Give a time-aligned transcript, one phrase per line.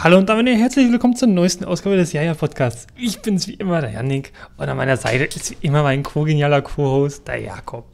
[0.00, 2.86] Hallo und damit herzlich willkommen zur neuesten Ausgabe des Jaja Podcasts.
[2.94, 6.62] Ich bin's wie immer, der Yannick, und an meiner Seite ist wie immer mein co-genialer
[6.62, 7.84] Co-Host, der Jakob.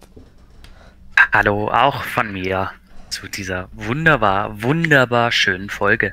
[1.33, 2.73] Hallo, auch von mir
[3.09, 6.13] zu dieser wunderbar, wunderbar schönen Folge.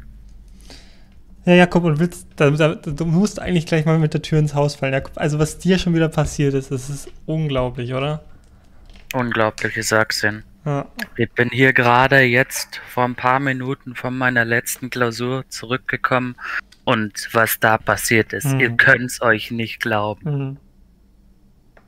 [1.44, 4.55] Ja, Jakob, und willst, da, da, du musst eigentlich gleich mal mit der Tür ins
[4.55, 4.94] Haus fallen.
[4.94, 8.23] Jakob, also was dir schon wieder passiert ist, das ist unglaublich, oder?
[9.13, 10.46] Unglaubliche Sachsen.
[10.66, 10.86] Ja.
[11.18, 16.36] Ich bin hier gerade jetzt vor ein paar Minuten von meiner letzten Klausur zurückgekommen
[16.84, 18.60] und was da passiert ist, mhm.
[18.60, 20.50] ihr könnt es euch nicht glauben.
[20.50, 20.58] Mhm.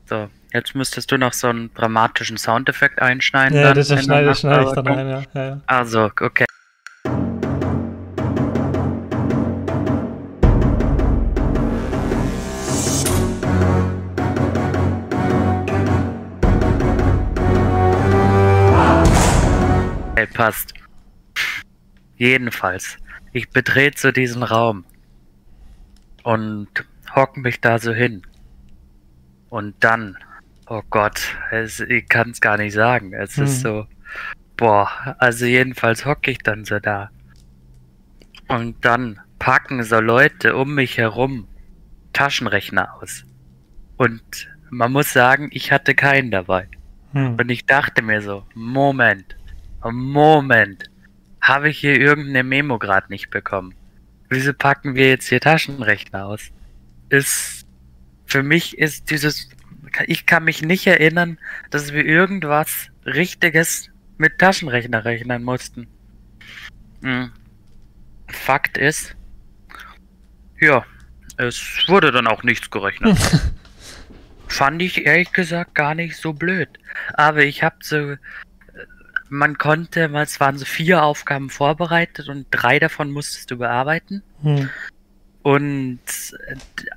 [0.06, 3.58] So, jetzt müsstest du noch so einen dramatischen Soundeffekt einschneiden.
[3.58, 5.23] Ja, das schneide, schneide ich dann ein, ja.
[5.34, 5.62] ja, ja.
[5.66, 6.45] Also, okay.
[20.44, 20.73] Passt.
[22.17, 22.97] Jedenfalls,
[23.31, 24.83] ich betrete diesen Raum
[26.23, 26.67] und
[27.16, 28.23] hock mich da so hin.
[29.50, 30.17] Und dann,
[30.67, 33.13] oh Gott, es, ich kann es gar nicht sagen.
[33.13, 33.44] Es hm.
[33.45, 33.88] ist so,
[34.58, 37.09] boah, also jedenfalls hocke ich dann so da.
[38.50, 41.47] Und dann packen so Leute um mich herum
[42.11, 43.23] Taschenrechner aus.
[43.95, 46.67] Und man muss sagen, ich hatte keinen dabei.
[47.13, 47.35] Hm.
[47.35, 49.38] Und ich dachte mir so, Moment,
[49.92, 50.89] Moment.
[51.42, 53.76] Habe ich hier irgendeine Memo gerade nicht bekommen?
[54.30, 56.52] Wieso packen wir jetzt hier Taschenrechner aus?
[57.09, 57.66] Ist
[58.25, 59.50] für mich ist dieses
[60.08, 61.38] ich kann mich nicht erinnern,
[61.69, 65.88] dass wir irgendwas richtiges mit Taschenrechner rechnen mussten.
[67.03, 67.31] Hm.
[68.28, 69.16] Fakt ist,
[70.59, 70.86] ja,
[71.38, 73.18] es wurde dann auch nichts gerechnet.
[74.47, 76.69] Fand ich ehrlich gesagt gar nicht so blöd.
[77.13, 78.16] Aber ich habe so
[79.33, 84.21] man konnte, es waren so vier Aufgaben vorbereitet und drei davon musstest du bearbeiten.
[84.41, 84.69] Hm.
[85.41, 85.99] Und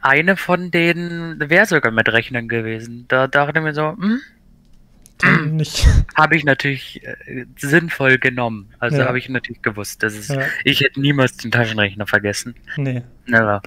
[0.03, 3.07] eine von denen wäre sogar mit Rechnen gewesen.
[3.09, 4.21] Da dachte ich mir so, hm,
[5.23, 5.63] hm,
[6.15, 8.73] habe ich natürlich äh, sinnvoll genommen.
[8.79, 9.07] Also ja.
[9.07, 10.43] habe ich natürlich gewusst, dass es, ja.
[10.65, 12.55] ich hätte niemals den Taschenrechner vergessen.
[12.77, 13.03] Nee.
[13.27, 13.63] Never.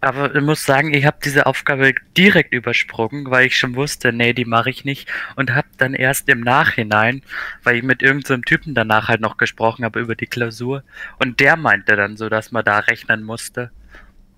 [0.00, 4.32] Aber ich muss sagen, ich habe diese Aufgabe direkt übersprungen, weil ich schon wusste, nee,
[4.32, 5.10] die mache ich nicht.
[5.36, 7.22] Und habe dann erst im Nachhinein,
[7.62, 10.84] weil ich mit irgendeinem so Typen danach halt noch gesprochen habe über die Klausur.
[11.18, 13.70] Und der meinte dann so, dass man da rechnen musste.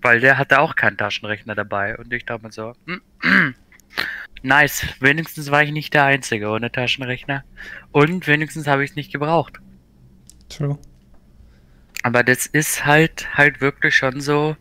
[0.00, 1.96] Weil der hatte auch keinen Taschenrechner dabei.
[1.96, 2.74] Und ich dachte mir so,
[4.42, 7.44] nice, wenigstens war ich nicht der Einzige ohne Taschenrechner.
[7.92, 9.60] Und wenigstens habe ich es nicht gebraucht.
[10.48, 10.76] True.
[12.02, 14.56] Aber das ist halt, halt wirklich schon so,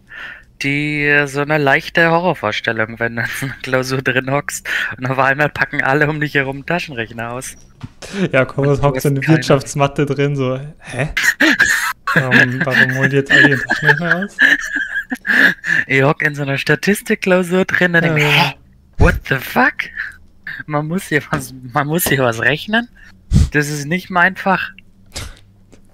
[0.64, 4.68] die so eine leichte Horrorvorstellung, wenn du in einer Klausur drin hockst
[4.98, 7.56] und auf einmal packen alle um dich herum Taschenrechner aus.
[8.32, 9.38] Ja, komm, hockt so eine keine.
[9.38, 11.10] Wirtschaftsmatte drin, so, hä?
[12.14, 14.38] Warum, warum die jetzt alle ihren Taschenrechner aus?
[15.88, 18.14] Ich hock in so einer Statistikklausur drin und ja.
[18.14, 18.54] denke, hä?
[18.98, 19.74] What the fuck?
[20.68, 22.88] Man muss hier was, man muss hier was rechnen?
[23.52, 24.72] Das ist nicht mein Fach.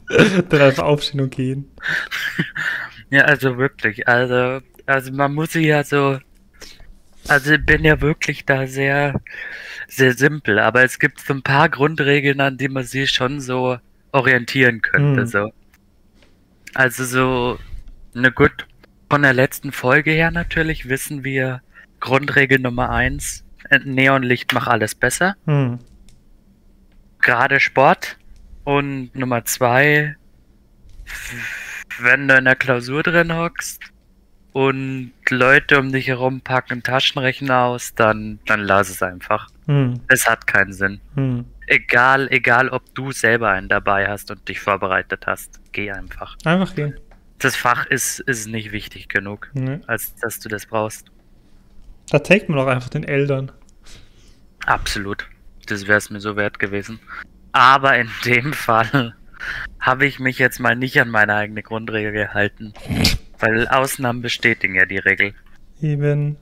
[0.50, 1.72] Dann einfach aufstehen und gehen.
[3.10, 4.08] Ja, also wirklich.
[4.08, 6.20] Also, also man muss sich ja so.
[7.28, 9.20] Also ich bin ja wirklich da sehr,
[9.88, 13.78] sehr simpel, aber es gibt so ein paar Grundregeln, an die man sich schon so
[14.14, 15.22] orientieren könnte.
[15.22, 15.28] Mhm.
[15.28, 15.52] So.
[16.74, 17.60] Also so,
[18.14, 18.66] ne gut,
[19.10, 21.62] von der letzten Folge her natürlich wissen wir
[22.00, 23.44] Grundregel Nummer eins,
[23.84, 25.36] Neonlicht macht alles besser.
[25.46, 25.80] Mhm.
[27.20, 28.18] Gerade Sport.
[28.64, 30.18] Und Nummer zwei,
[32.02, 33.82] wenn du in der Klausur drin hockst
[34.54, 39.50] und Leute um dich herum packen Taschenrechner aus, dann, dann lass es einfach.
[39.68, 40.00] Hm.
[40.08, 41.00] Es hat keinen Sinn.
[41.16, 41.46] Hm.
[41.68, 46.38] Egal, egal, ob du selber einen dabei hast und dich vorbereitet hast, geh einfach.
[46.46, 47.00] Einfach gehen.
[47.40, 49.80] Das Fach ist, ist nicht wichtig genug, nee.
[49.86, 51.12] als dass du das brauchst.
[52.10, 53.52] Da take man doch einfach den Eltern.
[54.66, 55.28] Absolut.
[55.68, 57.00] Das wäre es mir so wert gewesen.
[57.52, 59.16] Aber in dem Fall
[59.80, 62.74] habe ich mich jetzt mal nicht an meine eigene Grundregel gehalten.
[63.40, 65.34] Weil Ausnahmen bestätigen ja die Regel.
[65.82, 66.38] Eben.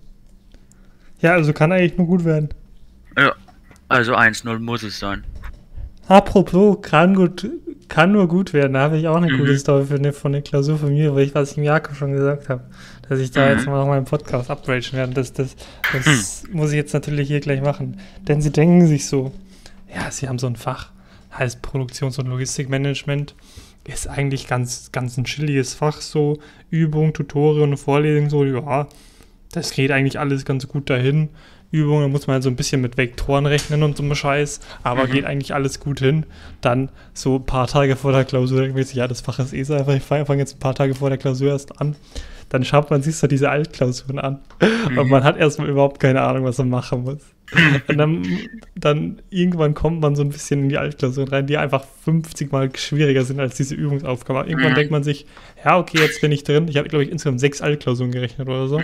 [1.20, 2.50] Ja, also kann eigentlich nur gut werden.
[3.18, 3.34] Ja,
[3.90, 5.24] also 1-0 muss es sein.
[6.08, 7.50] Apropos, kann gut,
[7.88, 8.74] kann nur gut werden.
[8.74, 9.40] Da habe ich auch eine mhm.
[9.40, 11.96] gute Story für eine, von der Klausur von mir, weil ich, was ich im Jakob
[11.96, 12.64] schon gesagt habe,
[13.10, 13.52] dass ich da mhm.
[13.52, 15.14] jetzt mal noch meinen Podcast upgraden werde.
[15.14, 15.56] Das, das,
[15.92, 16.58] das mhm.
[16.58, 18.00] muss ich jetzt natürlich hier gleich machen.
[18.28, 19.32] Denn sie denken sich so,
[19.94, 20.92] ja, sie haben so ein Fach
[21.38, 23.36] heißt Produktions- und Logistikmanagement.
[23.88, 26.40] Ist eigentlich ganz, ganz ein chilliges Fach, so
[26.72, 28.88] Übung, Tutorien und Vorlesungen, so, ja,
[29.52, 31.30] das geht eigentlich alles ganz gut dahin.
[31.72, 35.06] Übungen, muss man halt so ein bisschen mit Vektoren rechnen und so einem Scheiß, aber
[35.08, 35.12] Mhm.
[35.12, 36.26] geht eigentlich alles gut hin.
[36.62, 39.54] Dann so ein paar Tage vor der Klausur, denkt man sich, ja, das Fach ist
[39.54, 41.96] eh so einfach, ich fange fang jetzt ein paar Tage vor der Klausur erst an.
[42.50, 44.40] Dann schaut man sich so diese Altklausuren an
[44.90, 44.98] Mhm.
[45.00, 47.22] und man hat erstmal überhaupt keine Ahnung, was man machen muss.
[47.88, 48.40] Und dann,
[48.76, 52.76] dann irgendwann kommt man so ein bisschen in die Altklausuren rein, die einfach 50 Mal
[52.76, 54.50] schwieriger sind als diese Übungsaufgabe.
[54.50, 54.76] Irgendwann Mhm.
[54.76, 55.26] denkt man sich,
[55.64, 56.68] ja, okay, jetzt bin ich drin.
[56.68, 58.84] Ich habe, glaube ich, insgesamt sechs Altklausuren gerechnet oder so.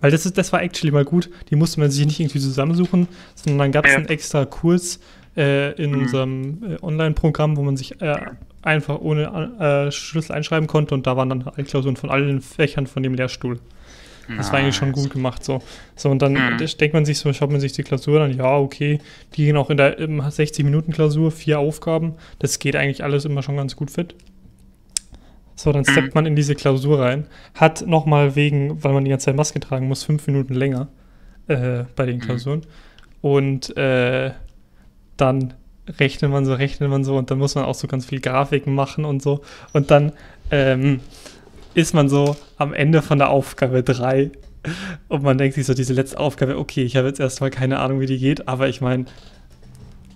[0.00, 1.30] Weil das, ist, das war actually mal gut.
[1.50, 3.98] Die musste man sich nicht irgendwie zusammensuchen, sondern dann gab es Ja.
[3.98, 5.00] einen extra Kurs
[5.36, 5.98] äh, in Mhm.
[6.02, 8.16] unserem äh, Online-Programm, wo man sich äh,
[8.62, 13.02] einfach ohne äh, Schlüssel einschreiben konnte und da waren dann Altklausuren von allen Fächern von
[13.02, 13.58] dem Lehrstuhl.
[14.36, 15.62] Das war eigentlich schon gut gemacht so.
[15.94, 16.58] So, und dann Mhm.
[16.58, 18.98] denkt man sich so, schaut man sich die Klausur an, ja, okay,
[19.34, 22.14] die gehen auch in der 60-Minuten-Klausur, vier Aufgaben.
[22.38, 24.14] Das geht eigentlich alles immer schon ganz gut fit.
[25.54, 29.26] So, dann steppt man in diese Klausur rein, hat nochmal wegen, weil man die ganze
[29.26, 30.88] Zeit Maske tragen muss, fünf Minuten länger
[31.48, 32.62] äh, bei den Klausuren.
[33.22, 34.32] Und äh,
[35.16, 35.54] dann
[35.98, 38.74] rechnet man so, rechnet man so und dann muss man auch so ganz viel Grafiken
[38.74, 39.40] machen und so.
[39.72, 40.12] Und dann
[40.50, 41.00] ähm,
[41.76, 44.30] ist man so am Ende von der Aufgabe 3
[45.08, 48.00] und man denkt sich so, diese letzte Aufgabe, okay, ich habe jetzt erstmal keine Ahnung,
[48.00, 49.04] wie die geht, aber ich meine,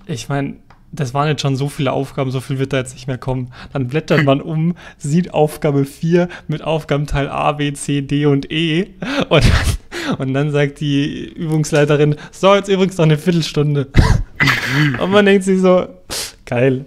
[0.06, 0.56] ich meine,
[0.90, 3.52] das waren jetzt schon so viele Aufgaben, so viel wird da jetzt nicht mehr kommen.
[3.72, 8.94] Dann blättert man um, sieht Aufgabe 4 mit Aufgabenteil A, B, C, D und E
[9.28, 13.88] und dann, und dann sagt die Übungsleiterin, so, jetzt übrigens noch eine Viertelstunde.
[15.00, 15.86] und man denkt sich so,
[16.50, 16.84] geil.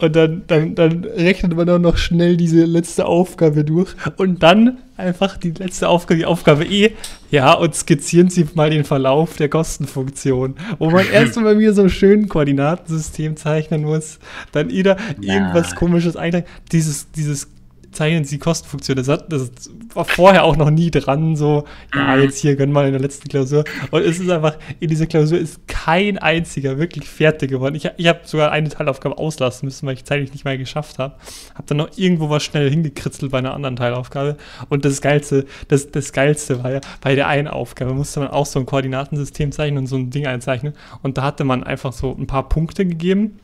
[0.00, 4.76] Und dann, dann, dann rechnet man auch noch schnell diese letzte Aufgabe durch und dann
[4.98, 6.92] einfach die letzte Aufgabe, die Aufgabe E,
[7.30, 11.82] ja, und skizzieren Sie mal den Verlauf der Kostenfunktion, wo man erst mal mir so
[11.82, 14.18] ein schönes Koordinatensystem zeichnen muss,
[14.52, 15.34] dann wieder Ja.
[15.34, 16.46] irgendwas komisches eintragen.
[16.70, 17.48] Dieses, dieses
[17.92, 19.50] zeichnen Sie die Kostenfunktion, das, hat, das
[19.94, 21.64] war vorher auch noch nie dran, so,
[21.94, 22.22] ja, Mhm.
[22.22, 23.64] jetzt hier gönnen wir in der letzten Klausur.
[23.90, 27.74] Und es ist einfach, in dieser Klausur ist kein einziger wirklich fertig geworden.
[27.74, 31.14] Ich, ich habe sogar eine Teilaufgabe auslassen müssen, weil ich zeitlich nicht mehr geschafft habe.
[31.54, 34.36] Habe dann noch irgendwo was schnell hingekritzelt bei einer anderen Teilaufgabe.
[34.68, 38.46] Und das Geilste, das, das Geilste war ja, bei der einen Aufgabe musste man auch
[38.46, 40.74] so ein Koordinatensystem zeichnen und so ein Ding einzeichnen.
[41.02, 43.40] Und da hatte man einfach so ein paar Punkte gegeben.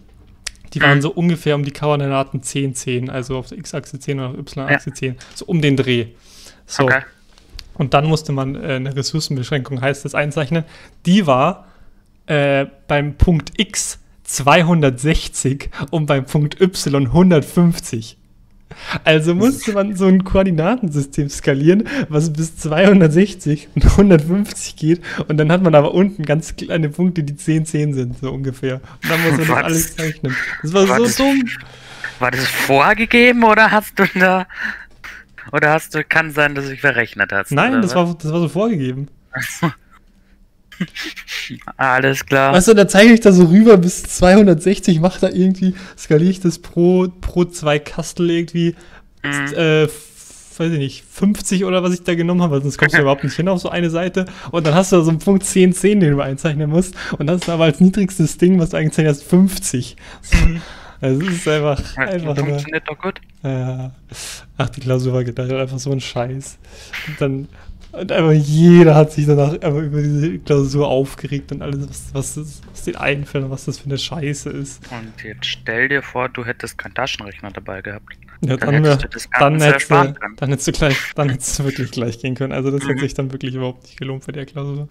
[0.75, 1.03] Die waren Mhm.
[1.03, 4.93] so ungefähr um die Koordinaten 10, 10, also auf der X-Achse 10 oder auf Y-Achse
[4.93, 6.09] 10, so um den Dreh.
[6.67, 6.85] So.
[6.85, 7.03] Okay.
[7.75, 10.65] Und dann musste man äh, eine Ressourcenbeschränkung, heißt das, einzeichnen.
[11.05, 11.67] Die war
[12.27, 18.17] äh, beim Punkt X 260 und beim Punkt Y 150.
[19.05, 25.01] Also musste man so ein Koordinatensystem skalieren, was bis 260 und 150 geht.
[25.29, 28.81] Und dann hat man aber unten ganz kleine Punkte, die 10, 10 sind, so ungefähr.
[29.03, 30.37] Und dann muss man das alles zeichnen.
[30.63, 31.45] Das war War so das- dumm.
[32.19, 34.47] War das vorgegeben oder hast du da.
[35.53, 36.03] Oder hast du.
[36.03, 37.53] Kann sein, dass ich verrechnet hast.
[37.53, 38.09] Nein, das was?
[38.09, 39.09] war, das war so vorgegeben.
[41.77, 42.53] Alles klar.
[42.53, 46.41] Weißt du, da zeige ich da so rüber bis 260, mache da irgendwie, skaliere ich
[46.41, 48.75] das pro, pro zwei Kastel irgendwie,
[49.25, 49.55] Mhm.
[49.55, 49.89] äh,
[50.59, 53.25] weiß ich nicht, 50 oder was ich da genommen habe, weil sonst kommst du überhaupt
[53.25, 54.25] nicht hin auf so eine Seite.
[54.53, 56.95] Und dann hast du da so einen Punkt 10, 10, den du einzeichnen musst.
[57.19, 59.97] Und das ist aber als niedrigstes Ding, was du eingezeichnet hast, 50.
[61.01, 63.21] Also es ist einfach, Ja, einfach Funktioniert doch gut.
[63.43, 63.91] ja.
[64.57, 66.57] Ach, die Klausur war gedacht, einfach so ein Scheiß.
[67.09, 67.49] Und dann,
[68.01, 72.61] und einfach jeder hat sich danach einfach über diese Klausur aufgeregt und alles, was, was,
[72.71, 74.83] was den einfällt und was das für eine Scheiße ist.
[74.91, 78.15] Und jetzt stell dir vor, du hättest keinen Taschenrechner dabei gehabt.
[78.43, 81.59] Ja, Dann dann, hättest du das dann, hättest du, dann hättest du gleich, dann hättest
[81.59, 82.53] du wirklich gleich gehen können.
[82.53, 83.01] Also das hat Mhm.
[83.01, 84.89] sich dann wirklich überhaupt nicht gelohnt für der Klausur.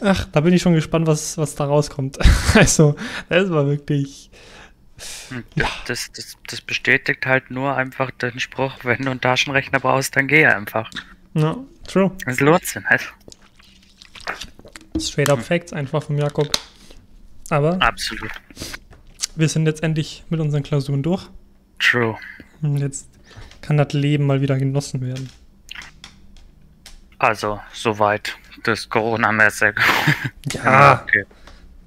[0.00, 2.18] Ach, da bin ich schon gespannt, was, was da rauskommt.
[2.54, 2.94] Also,
[3.28, 4.30] das war wirklich.
[5.30, 5.44] Und
[5.86, 10.26] Das, das, das bestätigt halt nur einfach den Spruch, wenn du einen Taschenrechner brauchst, dann
[10.26, 10.90] geh einfach.
[11.34, 12.10] Ja, true.
[12.24, 13.12] Das lohnt sich halt.
[14.98, 16.50] Straight up Facts, einfach vom Jakob.
[17.50, 18.30] Aber Absolut.
[19.36, 21.28] wir sind jetzt endlich mit unseren Klausuren durch.
[21.78, 22.16] True.
[22.60, 23.08] Und jetzt
[23.62, 25.30] kann das Leben mal wieder genossen werden.
[27.18, 28.36] Also, soweit.
[28.64, 29.74] Das Corona-mäßig.
[30.52, 31.24] Ja, okay.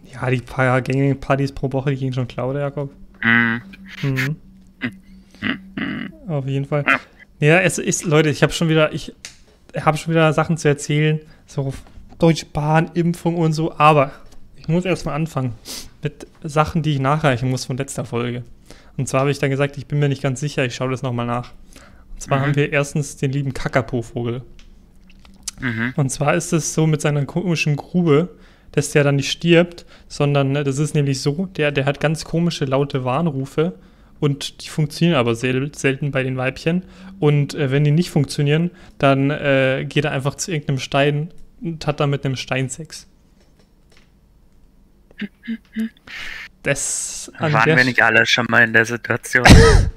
[0.06, 2.92] ja, die paar gängigen Partys pro Woche, die gingen schon klar, oder Jakob?
[3.24, 3.62] Mhm.
[4.02, 4.36] Mhm.
[6.28, 6.86] Auf jeden Fall.
[7.40, 9.14] Ja, es ist, Leute, ich habe schon wieder, ich
[9.80, 11.74] habe schon wieder Sachen zu erzählen, so
[12.20, 14.12] Deutsche Bahn, Impfung und so, aber
[14.56, 15.54] ich muss erstmal anfangen
[16.04, 18.44] mit Sachen, die ich nachreichen muss von letzter Folge.
[18.98, 21.02] Und zwar habe ich dann gesagt, ich bin mir nicht ganz sicher, ich schaue das
[21.02, 21.52] nochmal nach.
[22.14, 22.42] Und zwar Mhm.
[22.44, 24.44] haben wir erstens den lieben Kakapo-Vogel.
[25.60, 25.94] Mhm.
[25.96, 28.30] Und zwar ist es so mit seiner komischen Grube,
[28.72, 32.26] dass der dann nicht stirbt, sondern ne, das ist nämlich so, der, der hat ganz
[32.26, 33.76] komische laute Warnrufe
[34.20, 36.84] und die funktionieren aber sel selten bei den Weibchen.
[37.22, 41.88] Und äh, wenn die nicht funktionieren, dann äh, geht er einfach zu irgendeinem Stein, und
[41.88, 43.08] hat dann mit einem Stein Sex.
[46.64, 49.46] Das Waren wir nicht alle schon mal in der Situation?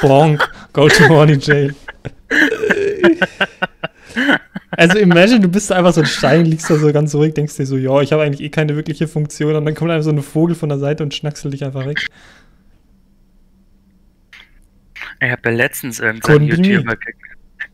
[0.00, 1.74] Bonk, go to horny jail.
[4.70, 7.64] Also imagine, du bist einfach so ein Stein, liegst da so ganz ruhig, denkst dir
[7.64, 10.22] so, ja, ich habe eigentlich eh keine wirkliche Funktion und dann kommt einfach so ein
[10.22, 12.06] Vogel von der Seite und schnackselt dich einfach weg.
[15.20, 16.48] Ich habe ja letztens irgendeinen.
[16.48, 17.14] YouTuber ge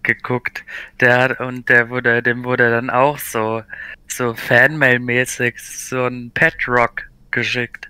[0.03, 0.65] geguckt,
[1.01, 3.63] der hat, und der wurde, dem wurde dann auch so,
[4.07, 7.89] so Fanmail-mäßig so ein Pet Rock geschickt.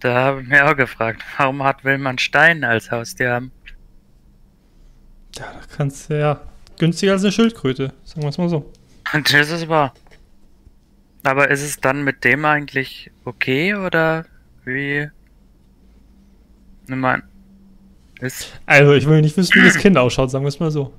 [0.00, 3.52] Da habe ich mir auch gefragt, warum hat will man Stein als Haustier haben?
[5.36, 6.40] Ja, da kannst du ja
[6.78, 8.72] günstiger als eine Schildkröte, sagen wir es mal so.
[9.12, 9.94] Und das ist wahr.
[11.22, 14.24] Aber ist es dann mit dem eigentlich okay oder
[14.64, 15.08] wie?
[16.88, 17.22] Ich mein,
[18.20, 20.92] ist, Also, ich will nicht wissen, wie das Kind ausschaut, sagen wir es mal so.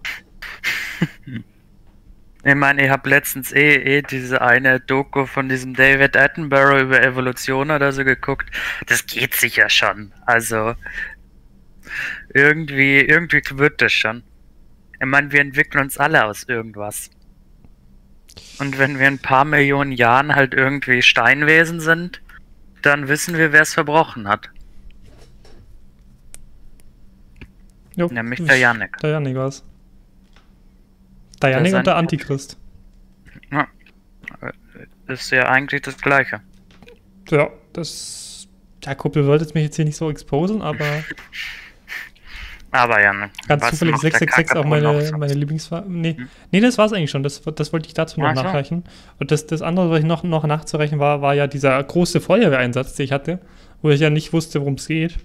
[1.26, 7.02] ich meine, ich habe letztens eh, eh diese eine Doku von diesem David Attenborough über
[7.02, 8.50] Evolution oder so geguckt.
[8.88, 10.14] Das geht sicher schon.
[10.26, 10.76] Also
[12.34, 14.24] irgendwie, irgendwie wird das schon.
[15.00, 17.10] Ich meine, wir entwickeln uns alle aus irgendwas.
[18.60, 22.22] Und wenn wir in ein paar Millionen Jahren halt irgendwie Steinwesen sind,
[22.82, 24.50] dann wissen wir, wer es verbrochen hat.
[27.96, 28.98] Jo, Nämlich der Yannick.
[28.98, 29.64] Der Yannick war's.
[31.42, 32.58] Der Yannick sein- und der Antichrist.
[33.52, 33.68] Ja.
[35.08, 36.42] Ist ja eigentlich das Gleiche.
[37.30, 38.48] Ja, das.
[38.84, 40.86] Jakob, du solltest mich jetzt hier nicht so exposen, aber
[42.72, 43.32] Aber Yannick.
[43.48, 45.18] ganz was zufällig macht der 666 auch meine, so?
[45.18, 45.90] meine Lieblingsfarbe.
[45.92, 46.28] Nee, Hm?
[46.52, 47.24] nee, das war's eigentlich schon.
[47.24, 48.42] Das, das wollte ich dazu noch so.
[48.44, 48.84] nachreichen.
[49.20, 52.94] Und das, das andere, was ich noch, noch nachzureichen war, war ja dieser große Feuerwehreinsatz,
[52.96, 53.40] den ich hatte,
[53.82, 55.18] wo ich ja nicht wusste, worum es geht.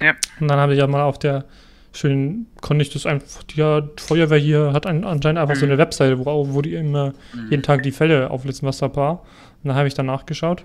[0.00, 0.14] Ja.
[0.40, 1.44] Und dann habe ich ja mal auf der
[1.92, 5.72] schönen, konnte ich das einfach, die ja, Feuerwehr hier hat ein, anscheinend einfach so Mhm.
[5.72, 7.50] eine Webseite, wo, wo die immer Mhm.
[7.50, 9.20] jeden Tag die Fälle auflisten, was da war.
[9.62, 10.64] Und dann habe ich dann nachgeschaut.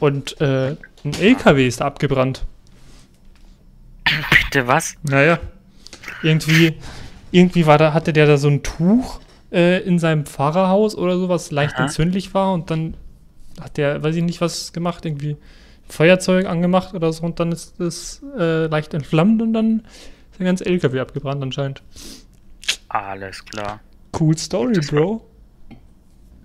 [0.00, 2.44] Und äh, ein LKW ist da abgebrannt.
[4.50, 4.96] Bitte was?
[5.02, 5.38] Naja.
[6.22, 6.74] Irgendwie,
[7.30, 9.20] irgendwie war da, hatte der da so ein Tuch
[9.52, 11.84] äh, in seinem Fahrerhaus oder so, was leicht Aha.
[11.84, 12.96] entzündlich war und dann
[13.60, 15.36] hat der, weiß ich nicht, was gemacht, irgendwie
[15.86, 19.80] Feuerzeug angemacht oder so und dann ist es äh, leicht entflammt und dann
[20.30, 21.82] ist der ganze LKW abgebrannt anscheinend.
[22.88, 23.80] Alles klar.
[24.18, 25.24] Cool Story, Bro.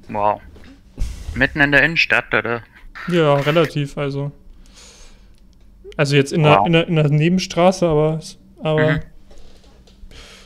[0.10, 0.42] Wow.
[1.36, 2.64] Mitten in der Innenstadt, oder?
[3.08, 4.32] Ja, relativ, also.
[5.98, 6.68] Also jetzt in, der, Wow.
[6.68, 8.20] in, in Nebenstraße, aber,
[8.62, 9.02] aber Mhm.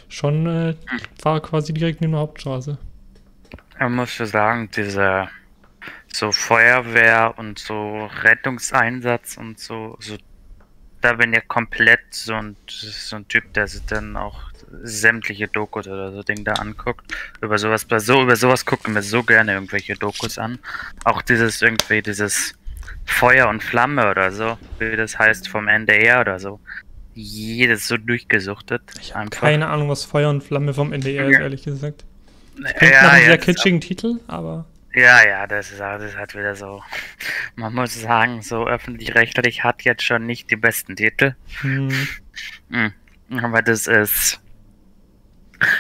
[0.10, 0.76] schon äh,
[1.22, 2.78] war quasi direkt neben der Hauptstraße.
[3.80, 5.30] Man muss schon sagen, diese
[6.14, 10.18] so Feuerwehr und so Rettungseinsatz und so, so
[11.02, 14.42] da bin ich komplett so ein, so ein Typ, der sich dann auch
[14.82, 17.14] sämtliche Dokus oder so Ding da anguckt.
[17.40, 20.58] Über sowas, so, über sowas gucken wir so gerne irgendwelche Dokus an.
[21.04, 22.54] Auch dieses irgendwie, dieses
[23.06, 26.60] Feuer und Flamme oder so, wie das heißt vom NDR oder so.
[27.14, 28.82] Jedes so durchgesuchtet.
[29.02, 31.42] Ich habe keine Ahnung, was Feuer und Flamme vom NDR ist, Ja.
[31.42, 32.06] ehrlich gesagt.
[32.78, 36.18] Klingt Ja, nach einem sehr jetzt- kitschigen Titel, aber Ja, ja, das ist, das ist
[36.18, 36.82] halt wieder so.
[37.56, 41.36] Man muss sagen, so öffentlich-rechtlich hat jetzt schon nicht die besten Titel.
[41.62, 41.90] hm,
[42.72, 42.92] Hm.
[43.44, 44.40] Aber das ist.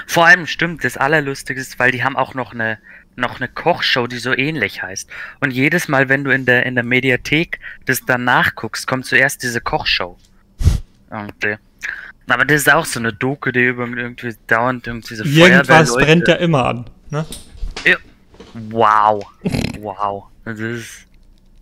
[0.07, 2.79] Vor allem stimmt, das Allerlustigste weil die haben auch noch eine,
[3.17, 5.09] noch eine Kochshow, die so ähnlich heißt.
[5.41, 9.43] Und jedes Mal, wenn du in der, in der Mediathek das dann nachguckst, kommt zuerst
[9.43, 10.17] diese Kochshow.
[11.11, 11.55] Irgendwie.
[12.29, 16.05] Aber das ist auch so eine Doku, die über irgendwie dauernd irgendwie so irgendwas Feuerwehrleute-
[16.05, 16.85] brennt ja immer an.
[17.09, 17.25] Ne?
[18.69, 19.25] Wow.
[19.79, 20.25] Wow.
[20.45, 21.05] Das ist,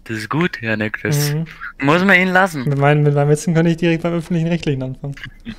[0.05, 0.99] das ist gut, Janik.
[1.03, 1.45] Das Mhm.
[1.81, 2.67] muss man ihn lassen.
[2.67, 5.15] Mit, meinen, mit meinem Witzen kann ich direkt beim öffentlichen Rechtlichen anfangen.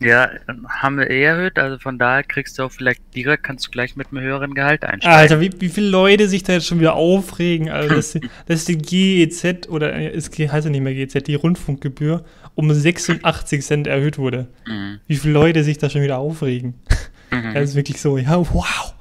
[0.00, 0.30] Ja,
[0.66, 3.96] haben wir eh erhöht, also von daher kriegst du auch vielleicht direkt, kannst du gleich
[3.96, 5.18] mit einem höheren Gehalt einsteigen.
[5.18, 8.64] Alter, wie, wie viele Leute sich da jetzt schon wieder aufregen, also dass, die, dass
[8.64, 13.86] die GEZ oder äh, es heißt ja nicht mehr GEZ, die Rundfunkgebühr um 86 Cent
[13.86, 14.48] erhöht wurde.
[14.66, 15.00] Mhm.
[15.06, 16.74] Wie viele Leute sich da schon wieder aufregen.
[17.30, 17.54] Mhm.
[17.54, 18.94] Das ist wirklich so, ja, wow,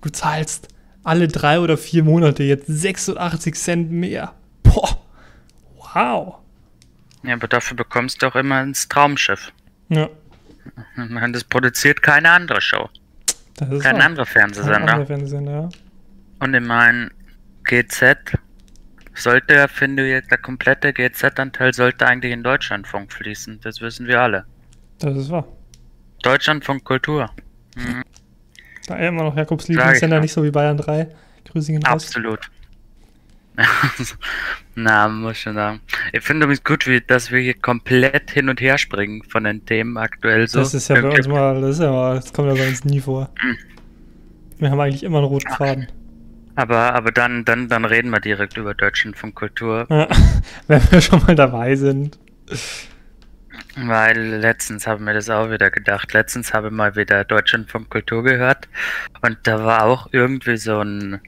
[0.00, 0.68] du zahlst
[1.02, 4.32] alle drei oder vier Monate jetzt 86 Cent mehr.
[4.62, 5.02] Boah,
[5.94, 6.36] wow.
[7.24, 9.52] Ja, aber dafür bekommst du auch immer ins Traumschiff.
[9.88, 10.08] Ja,
[11.32, 12.88] Das produziert keine andere Show,
[13.56, 14.76] das ist kein anderer Fernsehsender.
[14.76, 15.68] anderer Fernsehsender, ja.
[16.40, 17.10] Und ich mein
[17.64, 18.16] GZ
[19.14, 23.60] sollte, ja, finde ich, der komplette GZ-Anteil sollte eigentlich in Deutschlandfunk fließen.
[23.62, 24.44] Das wissen wir alle.
[24.98, 25.46] Das ist wahr.
[26.22, 27.30] Deutschlandfunk Kultur.
[28.86, 31.08] Da immer noch Jakobs Lieblingssender, nicht so wie Bayern 3.
[31.44, 32.04] Grüße gehen raus.
[32.04, 32.50] Absolut.
[34.74, 35.80] Na, muss schon sagen.
[36.12, 39.64] Ich finde es gut, wie, dass wir hier komplett hin und her springen von den
[39.64, 40.60] Themen aktuell so.
[40.60, 42.84] Das ist ja bei uns mal, das ist ja mal, das kommt ja bei uns
[42.84, 43.30] nie vor.
[43.42, 43.58] Mhm.
[44.58, 45.88] Wir haben eigentlich immer einen roten Faden.
[46.56, 49.86] Aber, aber dann, dann, dann reden wir direkt über Deutschlandfunk Kultur.
[49.90, 50.08] Ja,
[50.68, 52.18] wenn wir schon mal dabei sind.
[53.76, 56.12] Weil letztens haben wir das auch wieder gedacht.
[56.12, 58.68] Letztens habe ich mal wieder Deutschlandfunk Kultur gehört.
[59.22, 61.20] Und da war auch irgendwie so ein.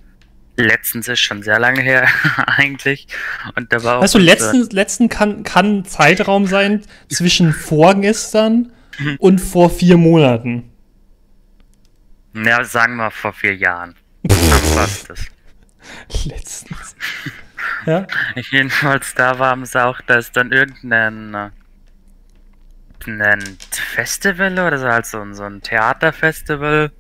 [0.57, 2.09] Letztens ist schon sehr lange her,
[2.47, 3.07] eigentlich.
[3.55, 4.11] Und da war auch.
[4.11, 8.73] Du, letzten, letzten kann, kann Zeitraum sein zwischen vorgestern
[9.19, 10.71] und vor vier Monaten.
[12.35, 13.95] Ja, sagen wir vor vier Jahren.
[14.75, 15.27] Passt das.
[16.25, 16.97] Letztens.
[17.87, 18.07] Ja?
[18.51, 21.51] Jedenfalls da war es auch, dass dann irgendein äh,
[23.07, 26.91] ein Festival oder so, also so ein Theaterfestival.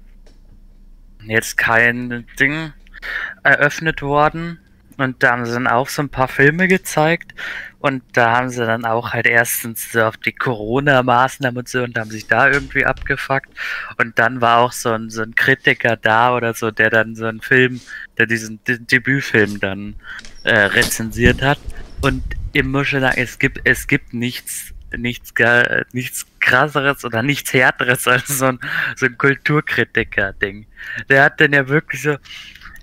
[1.25, 2.73] Jetzt kein Ding
[3.43, 4.59] eröffnet worden.
[4.99, 7.35] Und da haben sie dann auch so ein paar Filme gezeigt.
[7.79, 11.99] Und da haben sie dann auch halt erstens so auf die Corona-Maßnahmen und so und
[11.99, 13.51] haben sich da irgendwie abgefuckt.
[13.99, 17.27] Und dann war auch so ein, so ein Kritiker da oder so, der dann so
[17.27, 17.81] einen Film,
[18.19, 19.95] der diesen De Debütfilm dann
[20.45, 21.59] äh, rezensiert hat.
[22.01, 22.23] Und
[22.53, 25.35] ich muss schon sagen, es gibt, es gibt nichts, nichts,
[25.93, 28.59] nichts krasseres oder nichts härteres als so ein,
[28.97, 30.67] so ein Kulturkritiker-Ding.
[31.09, 32.17] Der hat dann ja wirklich so,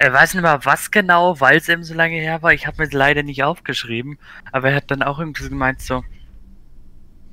[0.04, 2.52] er weiß nicht mal was genau, weil es eben so lange her war.
[2.52, 4.20] Ich habe mir leider nicht aufgeschrieben,
[4.52, 6.04] aber er hat dann auch irgendwie gemeint so,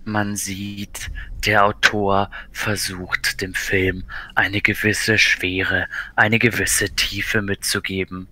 [0.04, 1.10] man sieht,
[1.44, 4.04] der Autor versucht dem Film
[4.36, 8.28] eine gewisse Schwere, eine gewisse Tiefe mitzugeben.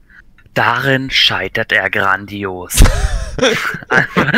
[0.55, 2.81] Darin scheitert er grandios.
[3.89, 4.33] einfach,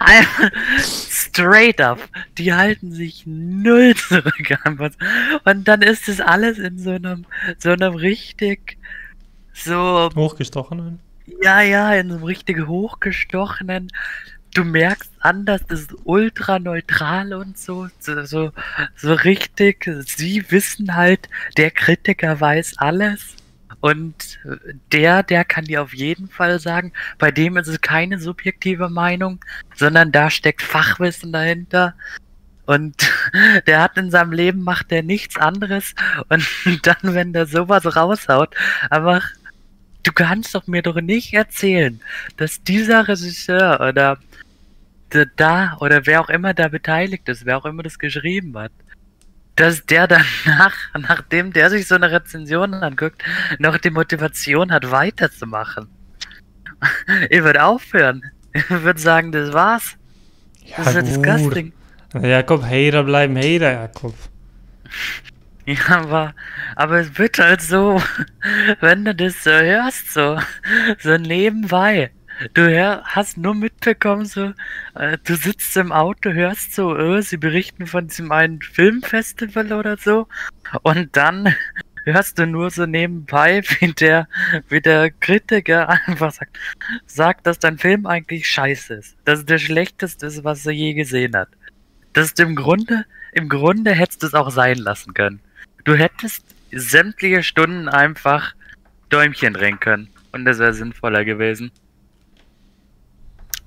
[0.00, 2.00] einfach straight up.
[2.38, 4.58] Die halten sich null zurück.
[5.44, 7.26] Und dann ist es alles in so einem,
[7.58, 8.78] so einem richtig
[9.52, 10.10] so.
[10.14, 11.00] Hochgestochenen?
[11.42, 13.88] Ja, ja, in so einem richtig hochgestochenen.
[14.54, 18.52] Du merkst an, das ist ultra neutral und so, so, so,
[18.96, 19.88] so richtig.
[20.06, 23.36] Sie wissen halt, der Kritiker weiß alles.
[23.80, 24.38] Und
[24.92, 29.42] der, der kann dir auf jeden Fall sagen, bei dem ist es keine subjektive Meinung,
[29.74, 31.94] sondern da steckt Fachwissen dahinter.
[32.66, 33.10] Und
[33.66, 35.94] der hat in seinem Leben macht er nichts anderes.
[36.28, 36.46] Und
[36.86, 38.54] dann, wenn der sowas raushaut,
[38.90, 39.30] einfach
[40.02, 42.00] du kannst doch mir doch nicht erzählen,
[42.36, 44.18] dass dieser Regisseur oder
[45.36, 48.72] da oder wer auch immer da beteiligt ist, wer auch immer das geschrieben hat,
[49.56, 53.22] dass der danach, nachdem der sich so eine Rezension anguckt,
[53.58, 55.88] noch die Motivation hat, weiterzumachen.
[57.28, 58.22] Ich würde aufhören.
[58.54, 59.98] Ich würde sagen, das war's.
[60.64, 61.72] Ja, das ist ja disgusting.
[62.14, 64.14] Jakob, Hater bleiben Hater, Jakob.
[65.88, 66.34] Ja, aber,
[66.74, 68.02] aber es wird halt so,
[68.80, 70.38] wenn du das so hörst, so,
[70.98, 72.10] so nebenbei.
[72.54, 74.52] Du hör, hast nur mitbekommen, so,
[74.94, 79.96] äh, du sitzt im Auto, hörst so, äh, sie berichten von diesem einen Filmfestival oder
[79.98, 80.26] so.
[80.82, 81.54] Und dann
[82.04, 84.26] hörst du nur so nebenbei, wie der,
[84.68, 86.58] wie der Kritiker einfach sagt,
[87.06, 89.16] sagt, dass dein Film eigentlich scheiße ist.
[89.24, 91.50] Dass es der schlechteste ist, was er je gesehen hat.
[92.14, 95.40] Das ist im Grunde, im Grunde hättest du es auch sein lassen können.
[95.84, 98.54] Du hättest sämtliche Stunden einfach
[99.08, 100.08] Däumchen drehen können.
[100.32, 101.70] Und das wäre sinnvoller gewesen.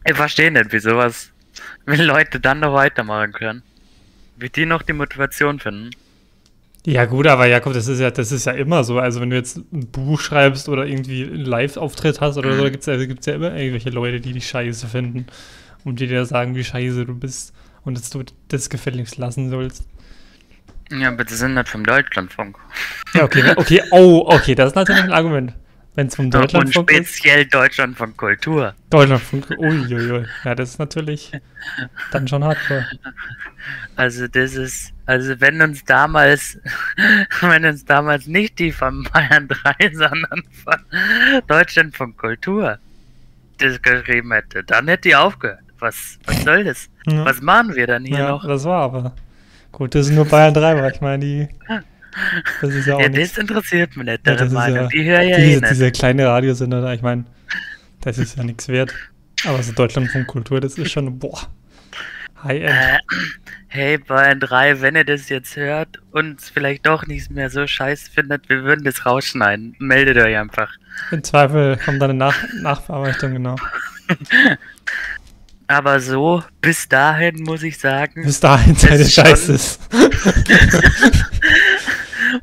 [0.05, 1.31] Ich verstehe nicht, wie sowas,
[1.85, 3.63] wie Leute dann noch weitermachen können.
[4.37, 5.91] Wie die noch die Motivation finden.
[6.85, 8.99] Ja gut, aber Jakob, das ist ja, das ist ja immer so.
[8.99, 12.57] Also wenn du jetzt ein Buch schreibst oder irgendwie einen Live-Auftritt hast oder mhm.
[12.57, 15.27] so, da gibt es ja, ja immer irgendwelche Leute, die dich scheiße finden
[15.85, 19.85] und die dir sagen, wie scheiße du bist und dass du das gefälligst lassen sollst.
[20.91, 22.57] Ja, aber das sind nicht vom Deutschlandfunk.
[23.13, 25.53] Ja, okay, okay, oh, okay, das ist natürlich ein Argument.
[25.95, 27.53] Wenn es vom Deutschlandfunk Und speziell ist.
[27.53, 28.73] Deutschlandfunk Kultur.
[28.89, 30.25] Deutschlandfunk, uiuiui.
[30.43, 31.31] Ja, das ist natürlich
[32.11, 32.87] dann schon hardcore.
[33.95, 36.57] Also das ist, also wenn uns damals,
[37.41, 40.79] wenn uns damals nicht die von Bayern 3, sondern von
[41.47, 42.79] Deutschlandfunk Kultur
[43.59, 45.59] das geschrieben hätte, dann hätte die aufgehört.
[45.77, 46.89] Was, was soll das?
[47.05, 47.25] Ja.
[47.25, 48.47] Was machen wir dann hier ja, noch?
[48.47, 49.13] Das war aber.
[49.73, 51.47] Gut, das ist nur Bayern 3, weil ich meine, die.
[52.61, 54.83] Das ist ja auch ja, das interessiert mich nicht, ja, Meinung.
[54.83, 55.71] Ja, die höre ja diese, eh nicht.
[55.71, 57.25] Diese kleine Radiosender da, ich meine,
[58.01, 58.93] das ist ja nichts wert.
[59.45, 61.47] Aber so Deutschlandfunk Kultur, das ist schon, boah,
[62.43, 62.69] High-End.
[62.69, 62.99] Äh,
[63.67, 68.11] hey, Bayern 3, wenn ihr das jetzt hört und vielleicht doch nicht mehr so scheiße
[68.11, 69.75] findet, wir würden das rausschneiden.
[69.79, 70.71] Meldet euch einfach.
[71.09, 73.55] Im Zweifel kommt dann eine Nach Nachbearbeitung, genau.
[75.73, 78.23] Aber so, bis dahin muss ich sagen.
[78.23, 79.79] Bis dahin seine Scheiße ist.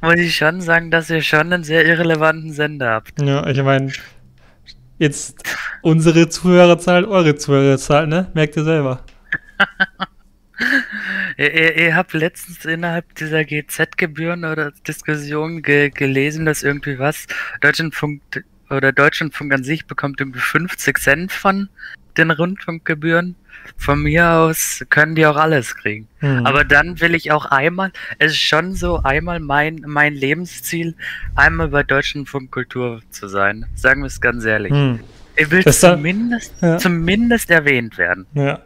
[0.00, 3.22] muss ich schon sagen, dass ihr schon einen sehr irrelevanten Sender habt.
[3.22, 3.92] Ja, ich meine,
[4.98, 5.44] jetzt
[5.82, 8.32] unsere Zuhörerzahl, eure Zuhörerzahl, ne?
[8.34, 9.04] Merkt ihr selber.
[11.38, 17.26] Ihr, ihr, ihr habt letztens innerhalb dieser GZ-Gebühren oder Diskussion ge gelesen, dass irgendwie was
[17.62, 18.20] Deutschlandfunk
[18.68, 21.70] oder Deutschlandfunk an sich bekommt irgendwie 50 Cent von
[22.20, 23.34] den Rundfunkgebühren.
[23.76, 26.08] Von mir aus können die auch alles kriegen.
[26.20, 26.46] Hm.
[26.46, 30.94] Aber dann will ich auch einmal, es ist schon so einmal mein, mein Lebensziel,
[31.34, 33.66] einmal bei Deutschlandfunk Kultur zu sein.
[33.74, 34.72] Sagen wir es ganz ehrlich.
[34.72, 35.00] Hm.
[35.36, 36.78] Ich will Das da- zumindest, Ja.
[36.78, 38.26] zumindest erwähnt werden.
[38.34, 38.60] Ja.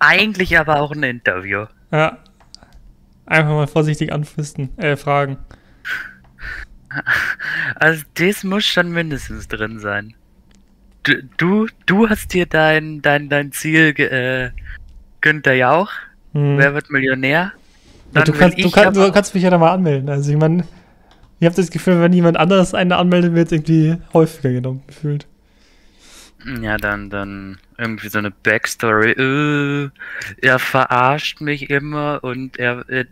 [0.00, 1.66] Eigentlich aber auch ein Interview.
[1.92, 2.18] Ja.
[3.26, 5.38] Einfach mal vorsichtig anfisten, äh, fragen.
[7.76, 10.14] Also das muss schon mindestens drin sein.
[11.02, 14.50] Du, du, hast dir dein, dein, dein Ziel, äh,
[15.20, 15.90] Günther Jauch,
[16.32, 16.58] Hm.
[16.58, 17.52] wer wird Millionär?
[18.14, 20.08] Ja, du, kannst, du, aber- du kannst mich ja da mal anmelden.
[20.08, 20.64] Also ich meine,
[21.38, 25.26] ich habe das Gefühl, wenn jemand anderes einen anmeldet, wird es irgendwie häufiger genommen gefühlt.
[26.62, 29.10] Ja, dann, dann irgendwie so eine Backstory.
[29.12, 29.90] Äh,
[30.40, 33.04] er verarscht mich immer und er, er,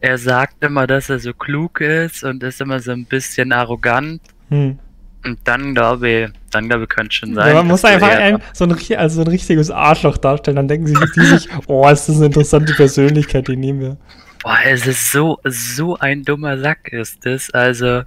[0.00, 4.20] er sagt immer, dass er so klug ist und ist immer so ein bisschen arrogant.
[4.50, 4.78] Hm.
[5.26, 7.48] Und dann glaube ich, dann glaube ich, könnte schon sein.
[7.48, 10.54] Ja, man muss einfach ein, so, ein, also so ein richtiges Arschloch darstellen.
[10.54, 13.96] Dann denken sich die sich, oh, ist das eine interessante Persönlichkeit, die nehmen wir.
[14.44, 17.50] Boah, es ist so, so ein dummer Sack ist das.
[17.50, 18.02] Also,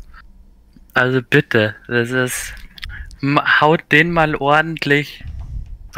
[0.93, 2.53] also bitte, das ist,
[3.59, 5.25] haut den mal ordentlich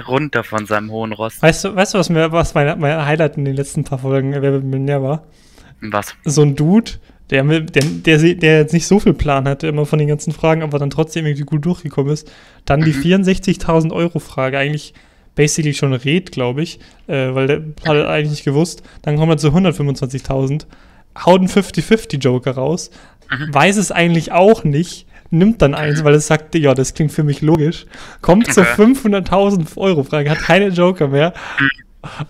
[0.08, 1.44] runter von seinem hohen Rost.
[1.44, 4.32] Weißt du, weißt du was, mir, was mein, mein Highlight in den letzten paar Folgen
[4.32, 5.24] Wer wird Millionär war?
[5.82, 6.16] Was?
[6.26, 6.94] So ein Dude,
[7.32, 10.62] der, der, der, der jetzt nicht so viel Plan hatte, immer von den ganzen Fragen,
[10.62, 12.30] aber dann trotzdem irgendwie gut durchgekommen ist.
[12.66, 14.94] Dann die 64.000 Euro Frage, eigentlich
[15.34, 18.84] basically schon red, glaube ich, äh, weil der hat er eigentlich nicht gewusst.
[19.02, 20.66] Dann kommt er zu 125.000,
[21.26, 22.92] haut einen 50-50 Joker raus,
[23.52, 27.24] weiß es eigentlich auch nicht, nimmt dann eins, weil es sagt, ja, das klingt für
[27.24, 27.86] mich logisch,
[28.22, 28.84] kommt zur Okay.
[28.84, 31.34] 500.000 Euro Frage, hat keine Joker mehr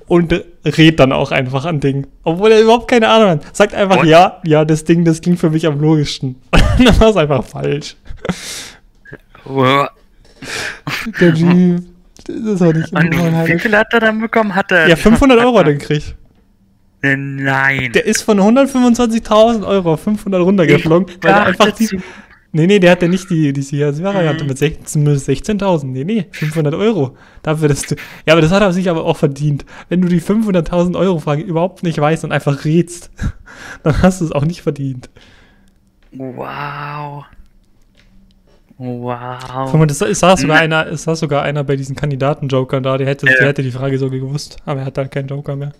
[0.08, 0.34] und
[0.66, 2.08] redet dann auch einfach an Ding.
[2.24, 3.56] Obwohl er überhaupt keine Ahnung hat.
[3.56, 4.06] Sagt einfach, What?
[4.06, 6.36] ja, ja, das Ding, das klingt für mich am logischsten.
[6.52, 7.96] dann war es einfach falsch.
[11.20, 11.84] Der Typ,
[12.28, 14.54] das war nicht Und wie viel hat er dann bekommen?
[14.54, 14.88] Hat er?
[14.88, 16.16] Ja, 500 Euro hat er gekriegt.
[17.04, 17.92] Nein.
[17.94, 22.00] Der ist von 125.000 Euro auf 500 runtergeflogen, weil er einfach die,
[22.54, 24.50] Nee, nee, der hat ja nicht die, die Sierra-Variante Mhm.
[24.50, 25.86] mit 16 mit 16.000.
[25.94, 27.16] Nee, nee, 500 Euro.
[27.44, 27.96] Dafür, dass du.
[28.26, 29.66] Ja, aber das hat er sich aber auch verdient.
[29.88, 33.10] Wenn du die 500.000 Euro Frage überhaupt nicht weißt und einfach rätst,
[33.84, 35.10] dann hast du es auch nicht verdient.
[36.12, 37.24] Wow.
[38.78, 39.70] Wow.
[39.72, 42.98] Guck mal, das ist saß sogar einer, es saß sogar einer bei diesen Kandidaten-Jokern da,
[42.98, 43.34] der hätte, Ja.
[43.40, 45.72] der hätte die Frage so gewusst, aber er hat halt keinen Joker mehr.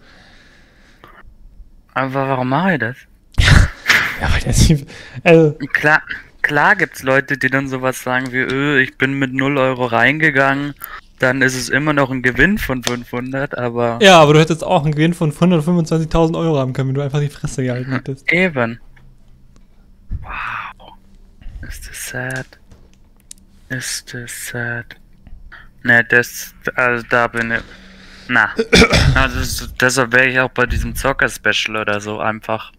[1.94, 2.96] Aber warum mache ich das?
[4.22, 4.86] Ja, weil der ist,
[5.24, 6.02] also, Klar,
[6.42, 10.74] klar gibt's Leute, die dann sowas sagen wie, öh, ich bin mit 0 Euro reingegangen,
[11.20, 14.84] dann ist es immer noch ein Gewinn von 500, aber ja, aber du hättest auch
[14.84, 18.32] einen Gewinn von 125.000 Euro haben können, wenn du einfach die Fresse gehalten hättest.
[18.32, 18.80] eben.
[20.22, 20.94] Wow.
[21.68, 22.48] Ist das sad?
[23.70, 24.96] Ist das sad?
[25.84, 27.62] Ne, das, also da bin ich,
[28.28, 28.50] na,
[29.16, 32.72] also deshalb wäre ich auch bei diesem Zocker-Special oder so einfach,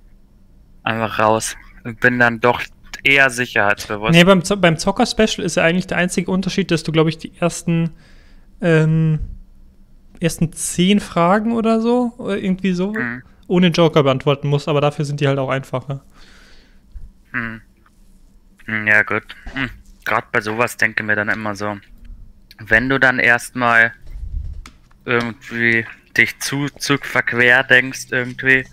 [0.82, 1.56] einfach raus.
[1.84, 2.62] Ich bin dann doch
[3.04, 4.12] eher sicherheitsbewusst.
[4.12, 7.32] Nee, beim, beim Zocker-Special ist ja eigentlich der einzige Unterschied, dass du, glaube ich, die
[7.38, 7.90] ersten,
[8.60, 9.18] ähm,
[10.20, 13.22] ersten zehn Fragen oder so, oder irgendwie so, Hm.
[13.48, 16.04] ohne Joker beantworten musst, aber dafür sind die halt auch einfacher.
[17.32, 17.60] Hm.
[18.86, 19.24] Ja, gut.
[19.54, 19.70] Hm.
[20.04, 21.76] Gerade bei sowas denke mir dann immer so,
[22.58, 23.92] wenn du dann erstmal
[25.04, 25.84] irgendwie
[26.16, 28.64] dich zu, zu verquer denkst irgendwie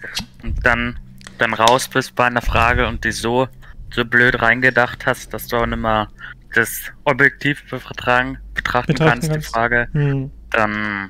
[0.44, 1.00] und dann,
[1.38, 3.48] dann raus bist bei einer Frage und die so,
[3.92, 6.08] so blöd reingedacht hast, dass du auch nicht mal
[6.54, 9.54] das objektiv betrachten, betrachten Betrachten kannst, die kannst.
[9.54, 10.32] Frage, Hm.
[10.52, 11.10] dann,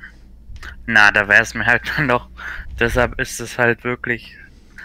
[0.86, 2.28] na, da wäre es mir halt dann doch,
[2.78, 4.36] deshalb ist es halt wirklich,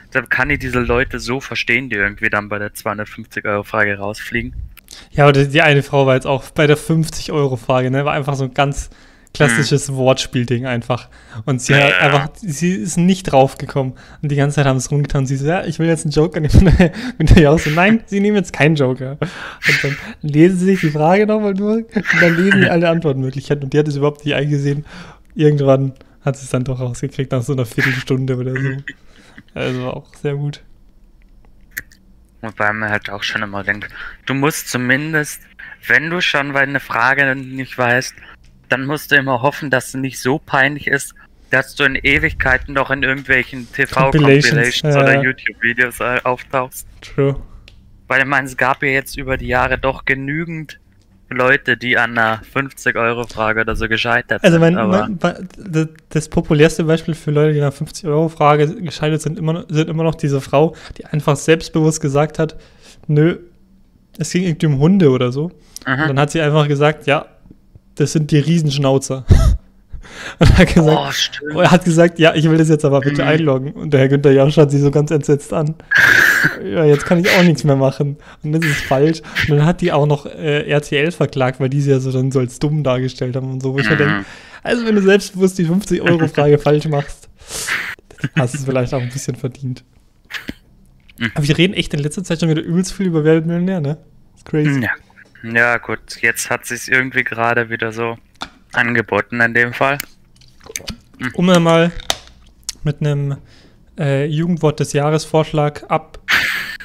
[0.09, 3.97] deshalb kann ich diese Leute so verstehen, die irgendwie dann bei der 250 Euro Frage
[3.97, 4.53] rausfliegen.
[5.11, 8.05] Ja, aber die, die eine Frau war jetzt auch bei der 50-Euro-Frage, ne?
[8.05, 8.89] War einfach so ein ganz
[9.35, 11.09] klassisches Wortspielding einfach.
[11.45, 11.97] Und sie hat Ja.
[11.99, 13.93] einfach, sie ist nicht draufgekommen.
[14.21, 15.25] Und die ganze Zeit haben es rumgetan.
[15.25, 16.75] Sie so, ja, ich will jetzt einen Joker nehmen.
[17.19, 19.17] Und der auch so, nein, sie nehmen jetzt keinen Joker.
[19.21, 23.63] Und dann lesen sie sich die Frage nochmal durch und dann lesen sie alle Antwortmöglichkeiten.
[23.65, 24.85] Und die hat es überhaupt nicht eingesehen.
[25.35, 25.93] Irgendwann
[26.23, 28.69] hat sie es dann doch rausgekriegt, nach so einer Viertelstunde oder so.
[29.53, 30.61] Also auch sehr gut.
[32.41, 33.87] Wobei man halt auch schon immer denkt,
[34.25, 35.41] du musst zumindest,
[35.87, 38.13] wenn du schon bei einer Frage nicht weißt,
[38.75, 41.15] dann musst du immer hoffen, dass sie nicht so peinlich ist,
[41.49, 45.21] dass du in Ewigkeiten noch in irgendwelchen Compilations, TV-Compilations ja, oder ja.
[45.21, 46.85] YouTube-Videos äh, auftauchst.
[46.99, 47.37] True.
[48.07, 50.79] Weil ich meine, es gab ja jetzt über die Jahre doch genügend
[51.29, 54.75] Leute, die an einer 50-Euro-Frage oder so gescheitert Also sind.
[54.75, 55.19] mein,
[56.09, 60.41] das, populärste Beispiel für Leute, die nach 50-Euro-Frage gescheitert sind, immer, sind immer noch diese
[60.41, 62.57] Frau, die einfach selbstbewusst gesagt hat,
[63.07, 63.37] nö,
[64.17, 65.45] es ging irgendwie um Hunde oder so.
[65.85, 67.25] Und dann hat sie einfach gesagt, ja,
[67.95, 69.25] das sind die Riesenschnauzer.
[70.39, 73.27] Und hat gesagt, oh, er hat gesagt, ja, ich will das jetzt aber bitte Mhm.
[73.27, 73.71] einloggen.
[73.71, 75.73] Und der Herr Günther Jausch hat sie so ganz entsetzt an.
[76.63, 78.17] ja, jetzt kann ich auch nichts mehr machen.
[78.43, 79.21] Und das ist falsch.
[79.49, 82.31] Und dann hat die auch noch äh, RTL verklagt, weil die sie ja so dann
[82.31, 83.73] so als dumm dargestellt haben und so.
[83.73, 83.97] Wo ich Mhm.
[83.97, 84.25] denke,
[84.63, 87.27] also wenn du selbstbewusst die 50-Euro-Frage falsch machst,
[88.37, 89.83] hast du es vielleicht auch ein bisschen verdient.
[91.17, 91.31] Mhm.
[91.33, 93.81] Aber wir reden echt in letzter Zeit schon wieder übelst viel über Wer wird Millionär,
[93.81, 93.97] ne?
[94.33, 94.81] Das ist crazy.
[94.81, 94.89] Ja.
[95.53, 98.17] Ja, gut, jetzt hat sich irgendwie gerade wieder so
[98.73, 99.97] angeboten in dem Fall.
[101.33, 101.91] Um dann mal
[102.83, 103.37] mit einem
[103.97, 106.19] äh, Jugendwort des Jahres Vorschlag ab,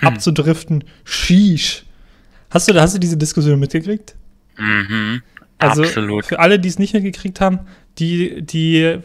[0.03, 1.85] abzudriften, Sheesh.
[2.51, 4.15] Hast du, hast du diese Diskussion mitgekriegt?
[4.57, 5.23] Mhm.
[5.59, 6.25] Also Absolut.
[6.27, 7.61] für alle, die es nicht mitgekriegt haben,
[7.99, 8.99] die, die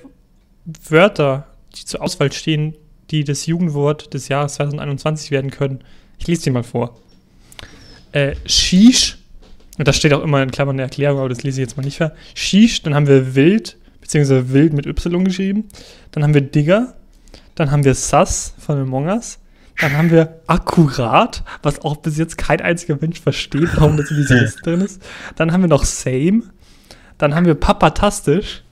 [0.89, 2.76] Wörter, die zur Auswahl stehen,
[3.12, 5.84] die das Jugendwort des Jahres 2021 werden können.
[6.18, 7.00] Ich lese dir mal vor.
[8.13, 9.18] Äh, Sheesh,
[9.78, 11.84] und da steht auch immer in Klammern eine Erklärung, aber das lese ich jetzt mal
[11.84, 12.12] nicht vor.
[12.34, 15.66] Sheesh, dann haben wir wild, beziehungsweise wild mit Y geschrieben.
[16.12, 16.96] Dann haben wir Digger.
[17.56, 19.40] Dann haben wir Sass von Among Us.
[19.80, 24.18] Dann haben wir akkurat, was auch bis jetzt kein einziger Mensch versteht, warum das in
[24.18, 25.02] dieser Liste drin ist.
[25.36, 26.44] Dann haben wir noch same.
[27.18, 28.64] Dann haben wir papatastisch.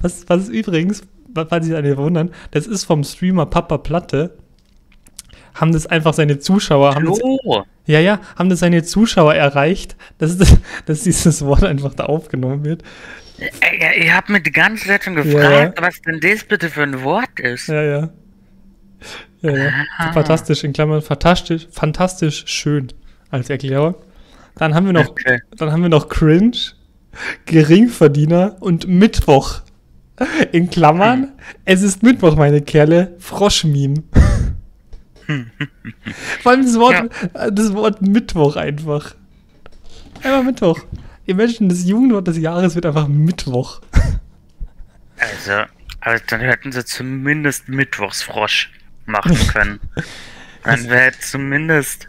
[0.00, 1.02] Was, was übrigens,
[1.34, 4.36] falls sich alle wundern, das ist vom Streamer Papa Platte.
[5.54, 9.96] Haben das einfach seine Zuschauer, haben das, Oh, ja, ja, haben das seine Zuschauer erreicht,
[10.18, 12.82] dass, das, dass dieses Wort einfach da aufgenommen wird.
[13.38, 15.22] Ey, ihr habt mich die ganze Zeit schon Ja.
[15.22, 17.66] gefragt, was denn das bitte für ein Wort ist.
[17.68, 18.10] Ja, ja.
[19.42, 19.70] Ja, ja.
[19.98, 20.12] Ah.
[20.12, 22.88] Fantastisch, in Klammern, fantastisch, fantastisch schön
[23.30, 23.96] als Erklärung.
[24.56, 25.40] Dann haben wir noch, Okay.
[25.56, 26.56] dann haben wir noch Cringe,
[27.44, 29.60] Geringverdiener und Mittwoch.
[30.52, 31.32] In Klammern,
[31.64, 34.04] es ist Mittwoch, meine Kerle, Froschmeme.
[36.42, 37.10] Vor allem das Wort,
[37.52, 39.14] das Wort Mittwoch einfach.
[40.22, 40.80] Einfach Mittwoch.
[41.26, 43.80] Imagine, das Jugendwort des Jahres wird einfach Mittwoch.
[45.16, 45.64] Also,
[46.00, 48.70] also dann hätten sie zumindest Mittwochsfrosch
[49.06, 49.80] machen können.
[50.62, 52.08] Dann wäre zumindest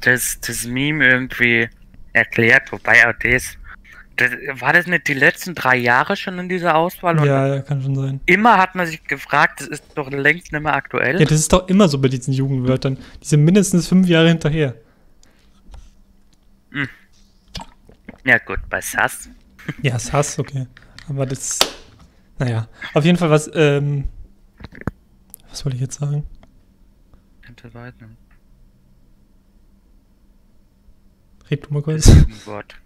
[0.00, 1.68] das, das Meme irgendwie
[2.12, 3.56] erklärt, wobei auch das,
[4.16, 4.30] das.
[4.60, 7.18] War das nicht die letzten drei Jahre schon in dieser Auswahl?
[7.18, 8.20] Und Ja, ja, kann schon sein.
[8.26, 11.18] immer hat man sich gefragt, das ist doch längst nicht mehr aktuell.
[11.20, 12.98] Ja, das ist doch immer so bei diesen Jugendwörtern.
[13.22, 14.74] Die sind mindestens fünf Jahre hinterher.
[18.24, 19.28] Ja, gut, bei SAS.
[19.82, 20.66] Ja, Hass, okay.
[21.08, 21.60] Aber das.
[22.38, 22.68] Naja.
[22.92, 24.08] Auf jeden Fall was, ähm.
[25.48, 26.24] Was wollte ich jetzt sagen?
[31.50, 32.08] Red du mal kurz.
[32.46, 32.76] Wort.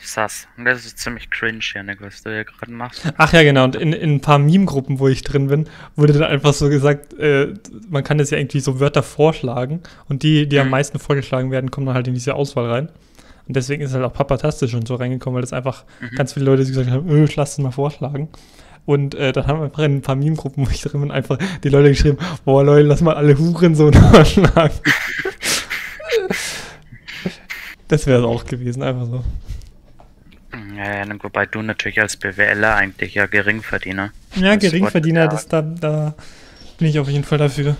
[0.00, 0.46] SAS.
[0.56, 3.02] Und das ist ziemlich cringe, Janik, was du hier gerade machst.
[3.16, 3.64] Ach ja, genau.
[3.64, 7.14] Und in, in ein paar Meme-Gruppen, wo ich drin bin, wurde dann einfach so gesagt,
[7.18, 7.54] äh,
[7.88, 9.80] man kann jetzt ja irgendwie so Wörter vorschlagen.
[10.08, 10.70] Und die, die am Mhm.
[10.72, 12.88] meisten vorgeschlagen werden, kommen dann halt in diese Auswahl rein.
[13.46, 16.16] Und deswegen ist halt auch Papatastisch und so reingekommen, weil das einfach Mhm.
[16.16, 18.28] ganz viele Leute gesagt haben, öh, lass es mal vorschlagen.
[18.86, 21.68] Und äh, dann haben einfach in ein paar Meme-Gruppen, wo ich drin bin, einfach die
[21.68, 24.74] Leute geschrieben, boah Leute, lass mal alle Hurensohn vorschlagen.
[27.88, 29.24] das wäre es auch gewesen, einfach so.
[30.76, 34.12] Ja, ja, wobei du natürlich als BWLer eigentlich ja Geringverdiener.
[34.36, 36.14] Ja, Das Geringverdiener, das, da, da
[36.78, 37.76] bin ich auf jeden Fall dafür.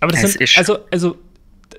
[0.00, 1.16] Aber das Es sind, ist- also, also,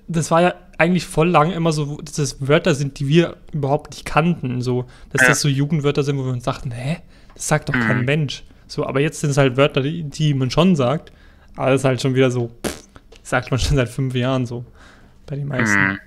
[0.07, 3.91] das war ja eigentlich voll lang immer so, dass das Wörter sind, die wir überhaupt
[3.91, 4.61] nicht kannten.
[4.61, 5.27] So, dass Ja.
[5.29, 6.97] das so Jugendwörter sind, wo wir uns dachten, hä,
[7.35, 8.05] das sagt doch kein Mhm.
[8.05, 8.43] Mensch.
[8.67, 11.11] So, aber jetzt sind es halt Wörter, die, die man schon sagt.
[11.55, 12.83] Aber das ist halt schon wieder so, pff,
[13.21, 14.65] sagt man schon seit fünf Jahren so.
[15.27, 15.79] Bei den meisten.
[15.91, 15.99] Mhm.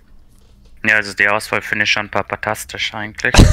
[0.86, 3.34] Ja, also die Auswahl finde ich schon papatastisch eigentlich.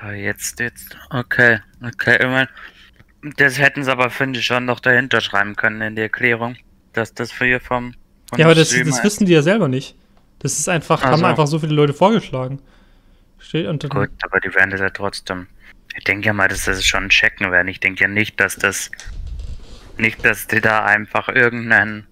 [0.00, 2.48] aber jetzt, jetzt, okay, okay, ich mein,
[3.36, 6.56] das hätten sie aber, finde ich, schon noch dahinter schreiben können in die Erklärung,
[6.92, 7.94] dass das für ihr vom,
[8.36, 9.96] Ja, aber das, das wissen die ja selber nicht.
[10.38, 12.60] Das ist einfach, Ach haben einfach so viele Leute vorgeschlagen.
[13.38, 13.88] Steht unter.
[13.88, 15.46] Gut, aber die werden das ja trotzdem.
[15.96, 17.66] Ich denke ja mal, dass das schon checken werden.
[17.68, 18.90] Ich denke ja nicht, dass das,
[19.98, 22.06] nicht, dass die da einfach irgendeinen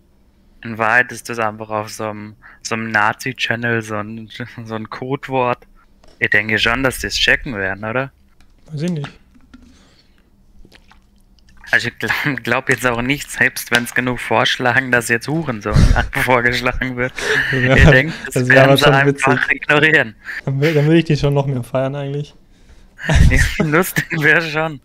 [0.62, 4.28] In Wahrheit ist das einfach auf so einem, so einem Nazi-Channel so ein,
[4.64, 5.58] so ein Codewort.
[6.18, 8.10] Ich denke schon, dass die es checken werden, oder?
[8.70, 9.10] Weiß ich nicht.
[11.70, 15.74] Also ich glaube glaub jetzt auch nicht, selbst wenn es genug vorschlagen, dass jetzt Hurensohn
[16.12, 17.12] vorgeschlagen wird.
[17.52, 19.62] Ja, ich denke, das, das werden sie schon einfach witzig.
[19.62, 20.14] ignorieren.
[20.44, 22.34] Dann, dann würde ich die schon noch mehr feiern eigentlich.
[23.30, 24.80] Ja, Lustig wäre schon.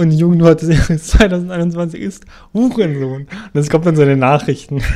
[0.00, 3.22] Und Jugendwort des Jahres 2021 ist Hurensohn.
[3.22, 4.82] Und das kommt dann so in den Nachrichten.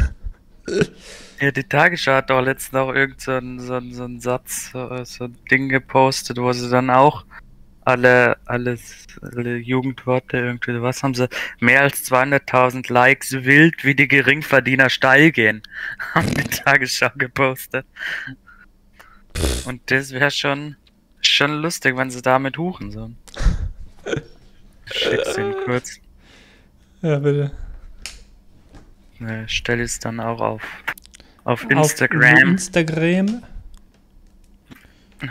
[1.40, 5.24] Ja, die Tagesschau hat doch letztens auch irgend so so so einen Satz, so, so
[5.24, 7.26] ein Ding gepostet, wo sie dann auch
[7.84, 14.08] alle, alles, alle Jugendworte irgendwie, was haben sie, mehr als 200.000 Likes, wild wie die
[14.08, 15.60] Geringverdiener steil gehen,
[16.14, 17.84] haben die Tagesschau gepostet.
[19.66, 20.76] Und das wäre schon,
[21.20, 23.10] schon lustig, wenn sie damit huchen so.
[24.92, 26.00] Schick's ihn kurz.
[27.02, 27.52] Ja, bitte.
[29.18, 30.62] Ne, stell es dann auch auf.
[31.44, 32.52] Auf Auf Instagram.
[32.52, 33.42] Instagram.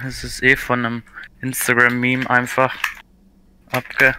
[0.07, 1.03] Es ist eh von einem
[1.41, 2.75] Instagram-Meme einfach
[3.71, 4.15] abge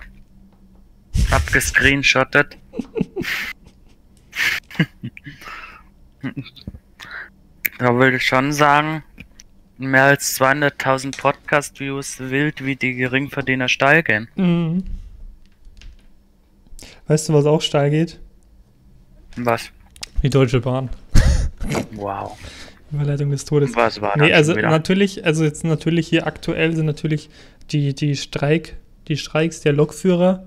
[1.30, 2.58] abgescreenshottet.
[7.78, 9.02] da würde ich schon sagen,
[9.78, 14.28] mehr als 200.000 Podcast-Views wild wie die Geringverdiener steil gehen.
[14.36, 14.84] Mhm.
[17.06, 18.20] Weißt du, was auch steil geht?
[19.36, 19.70] Was?
[20.22, 20.90] Die Deutsche Bahn.
[21.92, 22.36] Wow.
[22.92, 23.74] Überleitung des Todes.
[23.74, 24.70] Was war Nee, das also schon wieder?
[24.70, 27.28] natürlich, also jetzt natürlich hier aktuell sind natürlich
[27.70, 28.76] die, die Streik,
[29.08, 30.44] die Streiks der Lokführer,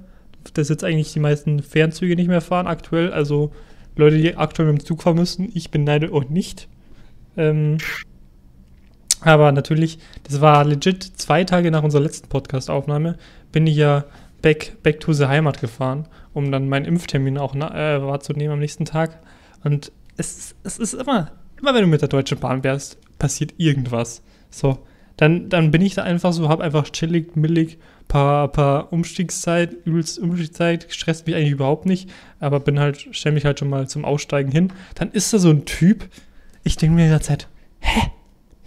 [0.53, 3.11] dass jetzt eigentlich die meisten Fernzüge nicht mehr fahren aktuell.
[3.11, 3.51] Also
[3.95, 6.69] Leute, die aktuell mit dem Zug fahren müssen, ich beneide auch nicht.
[7.35, 7.77] Ähm,
[9.21, 13.17] aber natürlich, das war legit zwei Tage nach unserer letzten Podcast-Aufnahme,
[13.51, 14.05] bin ich ja
[14.41, 18.59] back, back to the Heimat gefahren, um dann meinen Impftermin auch na, äh, wahrzunehmen am
[18.59, 19.19] nächsten Tag.
[19.63, 24.23] Und es, es ist immer, immer wenn du mit der Deutschen Bahn wärst, passiert irgendwas.
[24.49, 24.79] So,
[25.17, 30.19] dann, dann bin ich da einfach so, hab einfach chillig, millig, paar, paar Umstiegszeit, übelst
[30.19, 34.05] Umstiegszeit, stresst mich eigentlich überhaupt nicht, aber bin halt, stell mich halt schon mal zum
[34.05, 34.71] Aussteigen hin.
[34.95, 36.07] Dann ist da so ein Typ,
[36.63, 37.47] ich denke mir die ganze Zeit,
[37.79, 38.11] hä?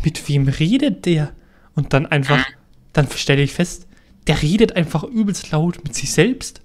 [0.03, 1.33] Mit wem redet der?
[1.75, 2.45] Und dann einfach,
[2.93, 3.87] dann stelle ich fest,
[4.27, 6.61] der redet einfach übelst laut mit sich selbst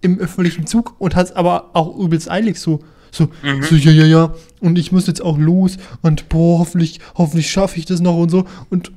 [0.00, 2.80] im öffentlichen Zug und hat es aber auch übelst eilig so.
[3.10, 3.62] So, Mhm.
[3.62, 7.78] so, ja, ja, ja, und ich muss jetzt auch los und boah, hoffentlich, hoffentlich schaffe
[7.78, 8.46] ich das noch und so.
[8.70, 8.90] Und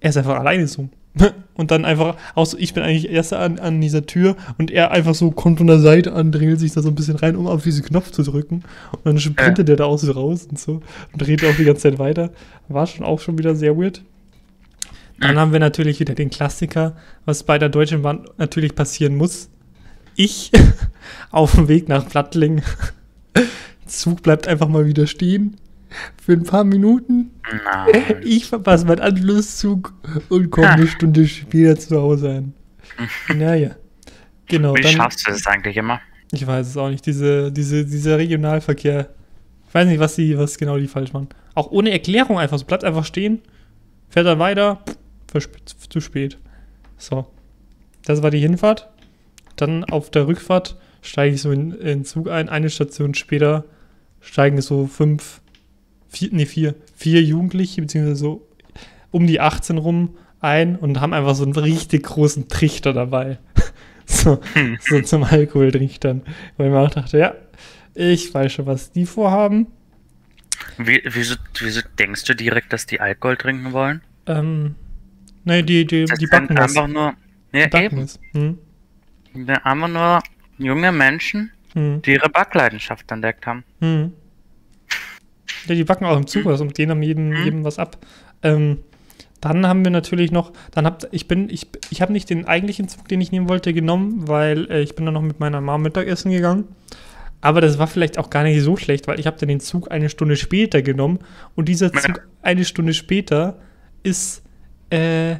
[0.00, 0.88] er ist einfach alleine so.
[1.54, 4.92] Und dann einfach, auch so, ich bin eigentlich erster an, an dieser Tür und er
[4.92, 7.48] einfach so kommt von der Seite an, drängelt sich da so ein bisschen rein, um
[7.48, 8.62] auf diesen Knopf zu drücken.
[8.92, 10.80] Und dann sprintet er da auch so raus und so
[11.12, 12.30] und dreht auch die ganze Zeit weiter.
[12.68, 14.02] War schon auch schon wieder sehr weird.
[15.20, 19.50] Dann haben wir natürlich wieder den Klassiker, was bei der Deutschen Bahn natürlich passieren muss.
[20.16, 20.50] Ich
[21.30, 22.62] auf dem Weg nach Plattling.
[23.86, 25.56] Zug bleibt einfach mal wieder stehen.
[26.22, 27.32] Für ein paar Minuten.
[27.64, 28.22] Nein.
[28.22, 29.92] Ich verpasse meinen Anschlusszug
[30.28, 32.54] und komme eine Stunde später zu Hause an.
[33.34, 33.70] Naja.
[34.46, 34.74] Genau.
[34.74, 36.00] Wie Dann, schaffst du das eigentlich immer?
[36.32, 37.06] ich weiß es auch nicht.
[37.06, 39.08] Diese, diese, dieser Regionalverkehr.
[39.68, 41.28] Ich weiß nicht, was, die, was genau die falsch machen.
[41.54, 42.58] Auch ohne Erklärung einfach.
[42.58, 43.40] So bleibt einfach stehen,
[44.08, 44.82] fährt dann weiter,
[45.32, 46.38] zu spät.
[46.98, 47.26] So.
[48.04, 48.88] Das war die Hinfahrt.
[49.56, 52.48] Dann auf der Rückfahrt steige ich so in, in den Zug ein.
[52.48, 53.64] Eine Station später
[54.20, 55.40] steigen so fünf,
[56.08, 58.46] vier, nee, vier, vier Jugendliche, beziehungsweise so
[59.10, 63.38] um die 18 rum ein und haben einfach so einen richtig großen Trichter dabei.
[64.06, 64.40] so,
[64.80, 66.22] so zum Alkoholtrichtern.
[66.56, 67.34] Weil ich mir auch dachte, ja,
[67.94, 69.66] ich weiß schon, was die vorhaben.
[70.78, 74.02] Wie, wieso, wieso denkst du direkt, dass die Alkohol trinken wollen?
[74.26, 74.76] Ähm,
[75.44, 76.76] nee, die, die, Das die backen das.
[76.76, 77.14] einfach nur.
[77.52, 78.58] Ja, Die backen eben.
[79.34, 80.22] Hm, Ja, einfach nur
[80.58, 83.64] junge Menschen, hm, die ihre Backleidenschaft entdeckt haben.
[83.80, 84.12] hm.
[85.66, 87.44] Ja, die backen auch im Zug was und gehen am jedem, Mhm.
[87.44, 87.98] jedem was ab.
[88.42, 88.78] Ähm,
[89.42, 92.88] dann haben wir natürlich noch, dann habt ich bin, ich, ich habe nicht den eigentlichen
[92.88, 95.82] Zug, den ich nehmen wollte, genommen, weil äh, ich bin dann noch mit meiner Mom
[95.82, 96.64] Mittagessen gegangen.
[97.42, 99.90] Aber das war vielleicht auch gar nicht so schlecht, weil ich habe dann den Zug
[99.90, 101.20] eine Stunde später genommen
[101.54, 101.92] und dieser.
[101.92, 103.58] Zug eine Stunde später
[104.02, 104.42] ist,
[104.90, 105.36] äh,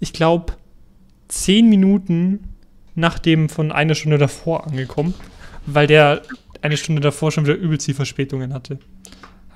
[0.00, 0.54] ich glaube,
[1.28, 2.54] zehn Minuten
[2.94, 5.14] nach dem von einer Stunde davor angekommen,
[5.66, 6.22] weil der
[6.62, 8.78] eine Stunde davor schon wieder übelst die Verspätungen hatte.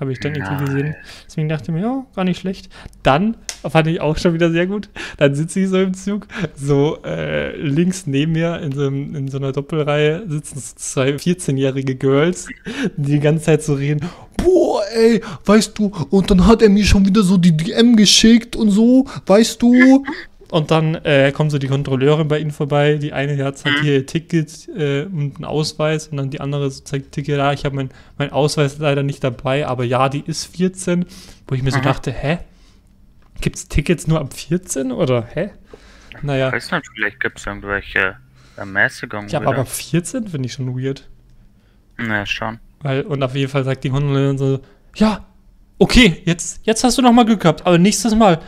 [0.01, 0.95] Habe ich dann irgendwie gesehen.
[1.27, 2.69] Deswegen dachte ich mir, ja, gar nicht schlecht.
[3.03, 3.37] Dann
[3.69, 4.89] fand ich auch schon wieder sehr gut.
[5.17, 9.37] Dann sitze ich so im Zug, so äh, links neben mir in so, in so
[9.37, 12.47] einer Doppelreihe sitzen zwei 14-jährige Girls,
[12.97, 14.09] die die ganze Zeit so reden.
[14.37, 18.55] Boah, ey, weißt du, und dann hat er mir schon wieder so die DM geschickt
[18.55, 20.03] und so, weißt du.
[20.51, 22.95] Und dann äh, kommt so die Kontrolleurin bei ihnen vorbei.
[22.97, 26.69] Die eine hat zeigt hier ihr Ticket äh, und einen Ausweis und dann die andere
[26.69, 27.37] so zeigt Ticket.
[27.37, 31.05] Ja, ich habe mein, mein Ausweis leider nicht dabei, aber ja, die ist 14.
[31.47, 31.83] Wo ich mir so Mhm.
[31.83, 32.39] dachte, hä?
[33.39, 35.51] Gibt es Tickets nur ab 14 oder hä?
[36.21, 38.17] Naja, Weiß nicht, vielleicht gibt es irgendwelche
[38.57, 39.27] Ermäßigungen.
[39.29, 39.55] ich habe wieder.
[39.55, 41.07] aber 14 finde ich schon weird.
[41.97, 42.59] Na, schon.
[42.81, 44.59] Weil, und auf jeden Fall sagt die Kontrolleurin so,
[44.95, 45.25] ja,
[45.79, 48.39] okay, jetzt, jetzt hast du noch mal Glück gehabt, aber nächstes Mal,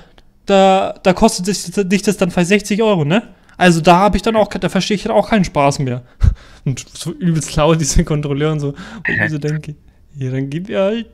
[0.46, 3.24] da, da kostet dich, dich das dann vielleicht 60 Euro, ne?
[3.58, 6.04] Also da habe ich dann auch, da verstehe ich dann auch keinen Spaß mehr.
[6.66, 8.70] Und so übelst laut, diese Kontrolleur und so.
[8.70, 9.76] Und ich so denke,
[10.16, 11.08] ja, dann gib mir halt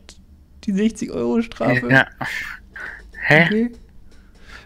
[0.64, 1.90] die 60 Euro Strafe.
[1.90, 2.06] Ja.
[3.26, 3.46] Hä?
[3.46, 3.72] Okay.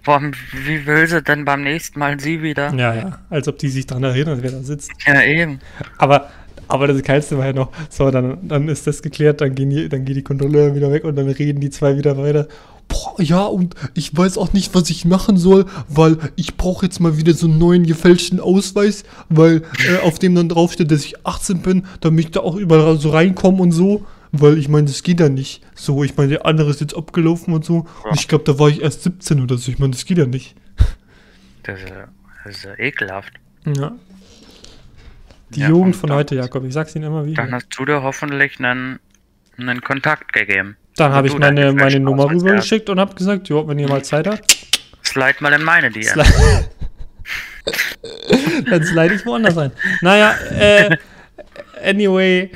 [0.03, 0.33] Warum,
[0.65, 2.73] wie will sie denn beim nächsten Mal sie wieder?
[2.73, 4.91] Ja, ja, als ob die sich daran erinnern, wer da sitzt.
[5.07, 5.59] Ja, eben.
[5.97, 6.29] Aber,
[6.67, 9.87] aber das Geilste war ja noch, so, dann, dann ist das geklärt, dann gehen, die,
[9.87, 12.49] dann gehen die Kontrolleure wieder weg und dann reden die zwei wieder weiter.
[12.87, 16.99] Boah, ja, und ich weiß auch nicht, was ich machen soll, weil ich brauche jetzt
[16.99, 21.25] mal wieder so einen neuen gefälschten Ausweis, weil äh, auf dem dann draufsteht, dass ich
[21.25, 24.05] 18 bin, damit ich da auch überall so reinkomme und so.
[24.35, 25.61] Weil ich meine, das geht ja nicht.
[25.75, 27.85] So, ich meine, der andere ist jetzt abgelaufen und so.
[28.03, 28.09] Ja.
[28.09, 29.71] Und ich glaube, da war ich erst 17 oder so.
[29.71, 30.55] Ich meine, das geht ja nicht.
[31.61, 32.07] Das ist, ja-
[32.43, 33.31] das ist ekelhaft.
[33.77, 33.91] Ja.
[35.51, 36.63] Die Ja, Jugend von heute, Jakob.
[36.65, 37.43] Ich sag's Ihnen immer wieder.
[37.43, 38.99] Dann hast du dir hoffentlich einen,
[39.57, 40.77] einen Kontakt gegeben.
[40.95, 44.27] Dann habe ich meine, meine Nummer rübergeschickt und habe gesagt, jo, wenn ihr mal Zeit
[44.27, 44.57] habt,
[45.03, 46.05] Slide mal in meine DM.
[48.69, 49.71] Dann slide ich woanders rein.
[50.01, 50.97] Naja, äh,
[51.83, 52.49] anyway,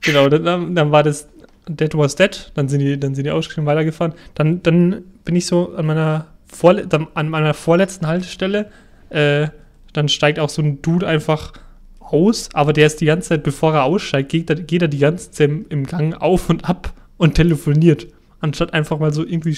[0.00, 1.28] genau, dann- dann, war das
[1.68, 4.14] Dead was Dead, dann sind die, dann sind die ausgeschrieben weitergefahren.
[4.34, 8.70] Dann, dann bin ich so an meiner, Vorle an meiner vorletzten Haltestelle,
[9.10, 9.48] äh,
[9.92, 11.52] dann steigt auch so ein Dude einfach
[12.00, 14.98] aus, aber der ist die ganze Zeit, bevor er aussteigt, geht er, geht er die
[14.98, 18.08] ganze Zeit im, im Gang auf und ab und telefoniert.
[18.40, 19.56] Anstatt einfach mal so irgendwie,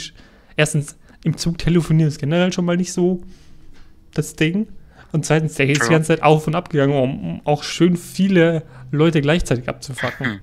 [0.54, 3.22] erstens, im Zug telefonieren ist generell schon mal nicht so
[4.12, 4.68] das Ding.
[5.12, 5.92] Und zweitens, der ist die Ja.
[5.92, 10.26] ganze Zeit auf und ab gegangen, um, auch schön viele Leute gleichzeitig abzufacken.
[10.26, 10.40] Hm.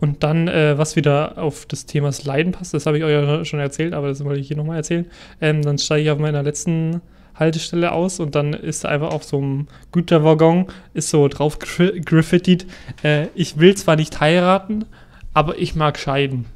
[0.00, 3.44] Und dann, äh, was wieder auf das Thema Sliden passt, das habe ich euch ja
[3.46, 5.06] schon erzählt, aber das wollte ich hier nochmal erzählen.
[5.40, 7.00] Ähm, dann steige ich auf meiner letzten
[7.38, 12.66] Haltestelle aus und dann ist da einfach auf so einem Güterwaggon, ist so drauf graffitied,
[13.02, 14.84] äh, ich will zwar nicht heiraten,
[15.34, 16.46] aber ich mag scheiden.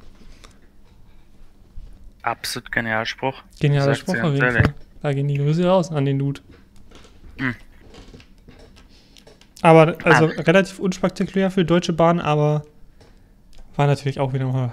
[2.22, 3.42] Absolut genialer Spruch.
[3.60, 4.52] Genialer Spruch auf jeden.
[4.52, 4.74] Fall.
[5.02, 6.40] Da gehen die Grüße raus an den Dude.
[7.38, 7.54] Hm.
[9.62, 10.42] Aber, also Ah.
[10.42, 12.64] relativ unspektakulär für Deutsche Bahn, aber
[13.76, 14.72] war natürlich auch wieder mal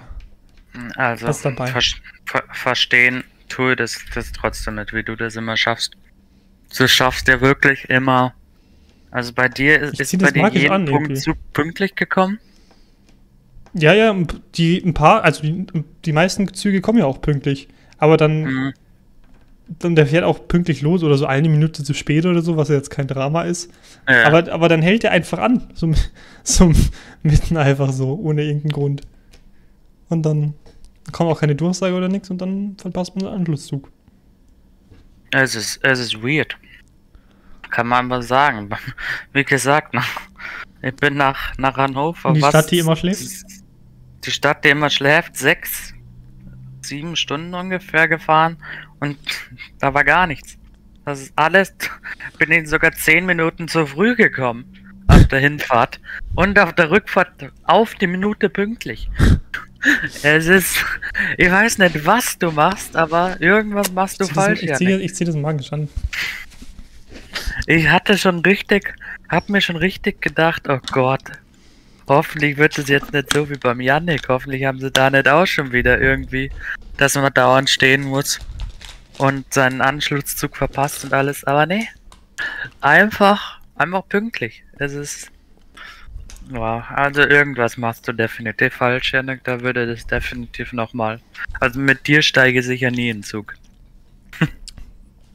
[0.96, 1.66] Also, Was dabei?
[1.68, 1.80] ver
[2.24, 5.96] ver verstehen tue das, das trotzdem nicht, wie du das immer schaffst.
[6.76, 8.34] Du schaffst ja wirklich immer.
[9.10, 11.20] Also bei dir ist, ist bei dir jeden an, Punkt irgendwie.
[11.20, 12.38] zu pünktlich gekommen.
[13.74, 14.14] Ja, ja,
[14.54, 15.66] die ein paar, also die,
[16.04, 17.68] die meisten Züge kommen ja auch pünktlich.
[17.98, 18.72] Aber dann, Mhm.
[19.78, 22.68] dann der fährt auch pünktlich los oder so eine Minute zu spät oder so, was
[22.68, 23.70] ja jetzt kein Drama ist.
[24.08, 24.24] Ja.
[24.26, 25.68] Aber, aber dann hält er einfach an.
[25.74, 25.92] So,
[26.44, 26.72] so
[27.22, 29.02] mitten einfach so, ohne irgendeinen Grund.
[30.08, 30.54] Und dann
[31.12, 33.90] kommt auch keine Durchsage oder nichts und dann verpasst man den Anschlusszug.
[35.32, 36.56] Es ist, es ist weird.
[37.70, 38.70] Kann man mal sagen.
[39.32, 39.94] Wie gesagt,
[40.82, 42.32] ich bin nach, nach Hannover.
[42.32, 43.22] Die Stadt, die immer schläft?
[44.24, 45.94] Die Stadt, die immer schläft, sechs,
[46.82, 48.58] sieben Stunden ungefähr gefahren
[48.98, 49.18] und
[49.78, 50.58] da war gar nichts.
[51.04, 51.74] Das ist alles.
[52.38, 54.64] Bin ich sogar zehn Minuten zu früh gekommen
[55.06, 56.00] auf der Hinfahrt
[56.34, 59.10] und auf der Rückfahrt auf die Minute pünktlich.
[60.22, 60.76] Es ist,
[61.38, 64.62] ich weiß nicht, was du machst, aber irgendwas machst du Ich zieh das- falsch.
[64.62, 65.88] ich ziehe ich zieh das magisch an.
[67.66, 68.94] Ich hatte schon richtig,
[69.28, 71.22] hab mir schon richtig gedacht, oh Gott,
[72.08, 75.46] hoffentlich wird es jetzt nicht so wie beim Yannick, hoffentlich haben sie da nicht auch
[75.46, 76.50] schon wieder irgendwie,
[76.96, 78.38] dass man dauernd stehen muss
[79.18, 81.88] und seinen Anschlusszug verpasst und alles, aber nee,
[82.80, 84.64] einfach, einfach pünktlich.
[84.78, 85.30] Es ist,
[86.52, 91.20] ja, also irgendwas machst du definitiv falsch, Yannick, da würde das definitiv nochmal,
[91.60, 93.54] also mit dir steige ich sicher nie in den Zug.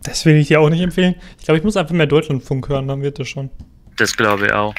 [0.03, 1.15] Das will ich dir auch nicht empfehlen.
[1.39, 3.49] Ich glaube, ich muss einfach mehr Deutschlandfunk hören, dann wird das schon.
[3.97, 4.75] Das glaube ich auch.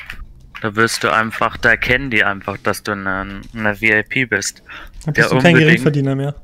[0.62, 4.62] Da wirst du einfach, da erkennen die einfach, dass du eine, eine VIP bist.
[5.04, 5.56] Dann bist Ja, du kein.
[5.56, 6.34] Geringverdiener mehr.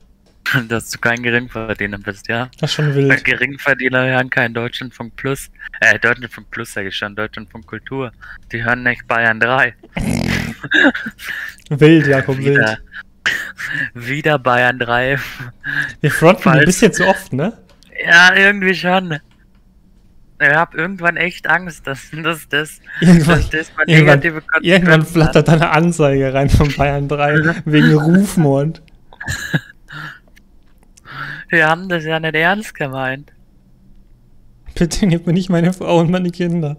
[0.68, 2.50] Dass du kein Geringverdiener bist, ja.
[2.58, 3.24] Das ist schon Weil wild.
[3.24, 5.50] Geringverdiener hören kein Deutschlandfunk Plus.
[5.80, 8.12] Äh, Deutschlandfunk Plus sage ich schon, Deutschlandfunk Kultur.
[8.50, 9.74] Die hören nicht Bayern 3.
[11.70, 12.80] Wild, Jakob, Wieder, wild.
[13.94, 15.18] wieder Bayern 3.
[16.00, 17.56] Wir fronten ein Falls- bisschen zu oft, ne?
[18.04, 19.18] Ja, irgendwie schon.
[20.40, 25.02] Ich hab irgendwann echt Angst, dass, dass das, Irgendwann, dass das mal irgendwann, negative irgendwann
[25.02, 25.08] hat.
[25.08, 28.82] flattert da eine Anzeige rein von Bayern 3 wegen Rufmord.
[31.52, 33.30] Wir haben das ja nicht ernst gemeint.
[34.74, 36.78] Bitte gib mir nicht meine Frau und meine Kinder.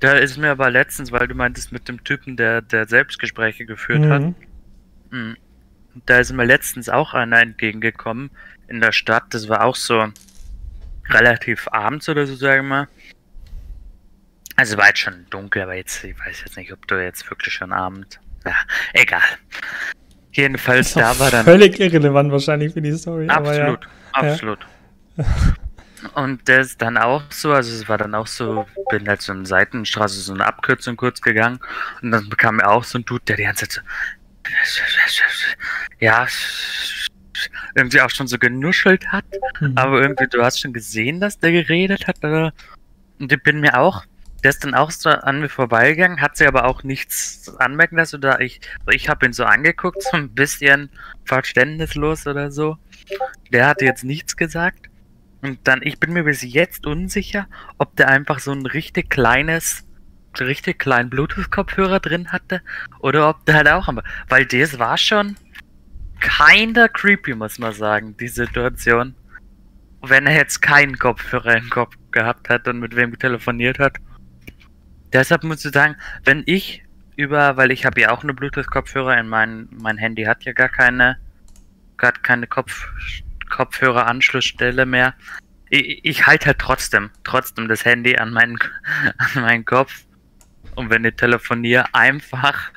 [0.00, 4.06] Da ist mir aber letztens, weil du meintest mit dem Typen, der, der Selbstgespräche geführt
[4.06, 4.34] hat, Mhm.
[5.10, 5.36] Mhm.
[6.06, 8.30] Da ist mir letztens auch einer entgegengekommen
[8.66, 9.24] in der Stadt.
[9.28, 10.08] Das war auch so
[11.10, 12.88] relativ abends oder so, sagen wir mal.
[14.56, 17.52] Also war jetzt schon dunkel, aber jetzt, ich weiß jetzt nicht, ob du jetzt wirklich
[17.52, 18.20] schon Abend.
[18.46, 18.54] Ja,
[18.94, 19.20] egal.
[20.32, 21.44] Jedenfalls da war dann.
[21.44, 23.28] Völlig irrelevant wahrscheinlich für die Story.
[23.28, 23.88] Absolut, ja.
[24.12, 24.58] absolut.
[26.14, 29.32] Und das ist dann auch so, also es war dann auch so, bin halt so
[29.32, 31.60] eine Seitenstraße, so eine Abkürzung kurz gegangen
[32.02, 33.84] und dann bekam mir auch so ein Dude, der die ganze Zeit
[34.64, 35.22] so,
[36.00, 36.26] ja,
[37.76, 39.24] irgendwie auch schon so genuschelt hat,
[39.60, 39.72] Mhm.
[39.76, 42.52] aber irgendwie, du hast schon gesehen, dass der geredet hat, oder?
[43.20, 44.04] Und ich bin mir auch,
[44.42, 48.16] der ist dann auch so an mir vorbeigegangen, hat sich aber auch nichts anmerken lassen,
[48.16, 50.90] oder ich, ich habe ihn so angeguckt, so ein bisschen
[51.24, 52.76] verständnislos oder so.
[53.52, 54.88] Der hatte jetzt nichts gesagt.
[55.42, 59.84] Und dann, ich bin mir bis jetzt unsicher, ob der einfach so ein richtig kleines,
[60.38, 62.62] richtig kleinen Bluetooth-Kopfhörer drin hatte
[63.00, 63.88] oder ob der halt auch
[64.28, 65.36] weil das war schon
[66.20, 69.16] kinder creepy, muss man sagen, die Situation.
[70.00, 73.96] Wenn er jetzt keinen Kopfhörer im Kopf gehabt hat und mit wem telefoniert hat.
[75.12, 76.82] Deshalb muss ich sagen, wenn ich
[77.16, 80.68] über, weil ich habe ja auch eine Bluetooth-Kopfhörer in mein, mein Handy hat ja gar
[80.68, 81.18] keine,
[81.96, 82.88] gar keine Kopf,
[83.50, 85.14] Kopfhörer-Anschlussstelle mehr.
[85.68, 88.58] Ich, ich halte halt trotzdem, trotzdem das Handy an meinen,
[89.18, 90.04] an meinen Kopf.
[90.74, 92.70] Und wenn ich telefoniere, einfach,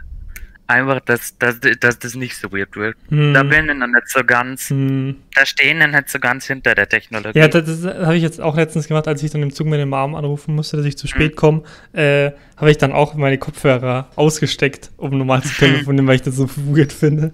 [0.67, 2.95] einfach, dass, dass, dass das nicht so weird wird.
[3.09, 3.33] Hm.
[3.33, 5.15] Da bin ich noch nicht so ganz, Hm.
[5.35, 7.37] da stehen wir nicht so ganz hinter der Technologie.
[7.39, 9.79] Ja, das, das habe ich jetzt auch letztens gemacht, als ich dann im Zug mit
[9.79, 11.09] dem Arm anrufen musste, dass ich zu Mhm.
[11.09, 11.63] spät komme,
[11.93, 15.49] äh, habe ich dann auch meine Kopfhörer ausgesteckt, um normal zu
[15.87, 17.31] telefonieren, weil ich das so weird finde.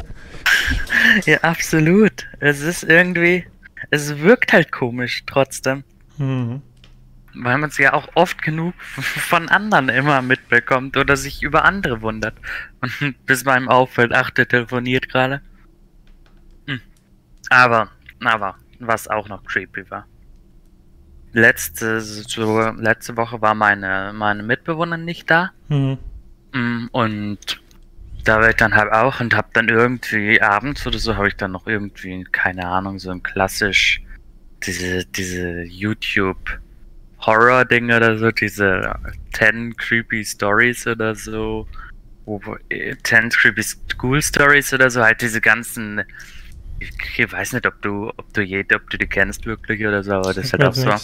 [1.25, 2.27] Ja, absolut.
[2.39, 3.45] Es ist irgendwie,
[3.89, 5.83] es wirkt halt komisch trotzdem.
[6.17, 6.61] Hm.
[7.33, 12.01] Weil man es ja auch oft genug von anderen immer mitbekommt oder sich über andere
[12.01, 12.35] wundert.
[12.81, 15.41] Und bis meinem auffällt, ach, der telefoniert gerade.
[16.67, 16.81] Hm.
[17.49, 17.89] Aber,
[18.23, 20.05] aber, was auch noch creepy war.
[21.33, 25.51] Letzte, so, letzte Woche war meine, meine Mitbewohnerin nicht da.
[25.69, 25.97] Hm.
[26.53, 27.61] Mm, Und
[28.25, 31.35] da war ich dann halt auch und hab dann irgendwie abends oder so habe ich
[31.35, 34.01] dann noch irgendwie, keine Ahnung, so ein klassisch
[34.63, 36.59] diese, diese YouTube
[37.25, 38.93] Horror-Ding oder so, diese
[39.33, 41.67] 10 creepy Stories oder so,
[42.25, 46.03] wo, wo, äh, 10 creepy School Stories oder so, halt diese ganzen,
[46.79, 50.13] ich, weiß nicht, ob du, ob du je, ob du die kennst wirklich oder so,
[50.13, 50.95] aber das ist halt auch so.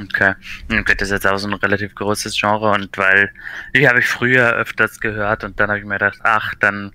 [0.00, 0.34] Okay.
[0.72, 3.30] Okay, das ist jetzt auch so ein relativ großes Genre und weil
[3.76, 6.92] die habe ich früher öfters gehört und dann habe ich mir gedacht, ach, dann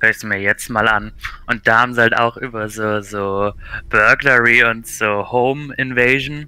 [0.00, 1.12] höre ich es mir jetzt mal an.
[1.46, 3.52] Und da haben sie halt auch über so, so
[3.88, 6.46] Burglary und so Home Invasion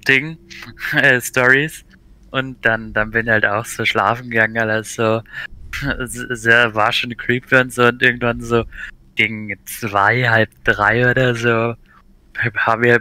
[0.00, 0.38] Ding,
[0.96, 1.84] äh, Stories.
[2.30, 5.22] Und dann, dann bin ich halt auch so schlafen gegangen, also
[6.06, 8.64] sehr war schon creepy und so und irgendwann so
[9.14, 11.74] gegen zwei, halb drei oder so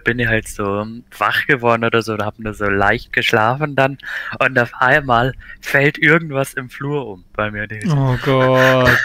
[0.04, 0.86] bin ich halt so
[1.18, 3.98] wach geworden oder so und hab nur so leicht geschlafen dann
[4.40, 7.68] und auf einmal fällt irgendwas im Flur um bei mir.
[7.90, 8.90] Oh Gott.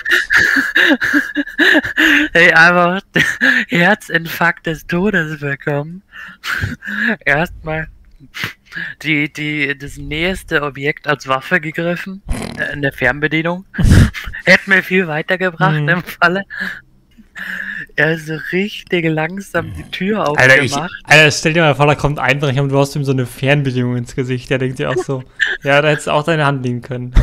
[2.33, 3.01] Ey, einfach
[3.69, 6.03] Herzinfarkt des Todes bekommen.
[7.25, 7.89] Erstmal
[9.03, 12.23] die, die, das nächste Objekt als Waffe gegriffen,
[12.59, 13.65] äh, in der Fernbedienung.
[14.45, 15.89] Hätte mir viel weitergebracht Mhm.
[15.89, 16.43] im Falle.
[17.97, 21.03] Er ist so richtig langsam die Tür Alter, ich, aufgemacht.
[21.05, 23.25] Alter, stell dir mal vor, da kommt ein Einbrecher und du hast ihm so eine
[23.25, 24.51] Fernbedienung ins Gesicht.
[24.51, 25.25] Der denkt sich auch so,
[25.63, 27.15] ja, da hättest du auch deine Hand nehmen können.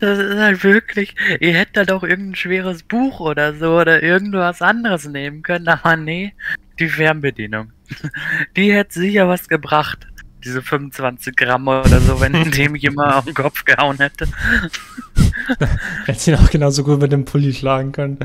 [0.00, 4.62] Das ist halt wirklich, ihr hättet halt auch irgendein schweres Buch oder so oder irgendwas
[4.62, 6.34] anderes nehmen können, aber nee,
[6.78, 7.72] die Fernbedienung.
[8.56, 10.06] Die hätte sicher was gebracht.
[10.44, 14.28] Diese 25 Gramm oder so, wenn dem jemand auf den Kopf gehauen hätte.
[16.04, 18.18] Hättest ihn auch genauso gut mit dem Pulli schlagen können.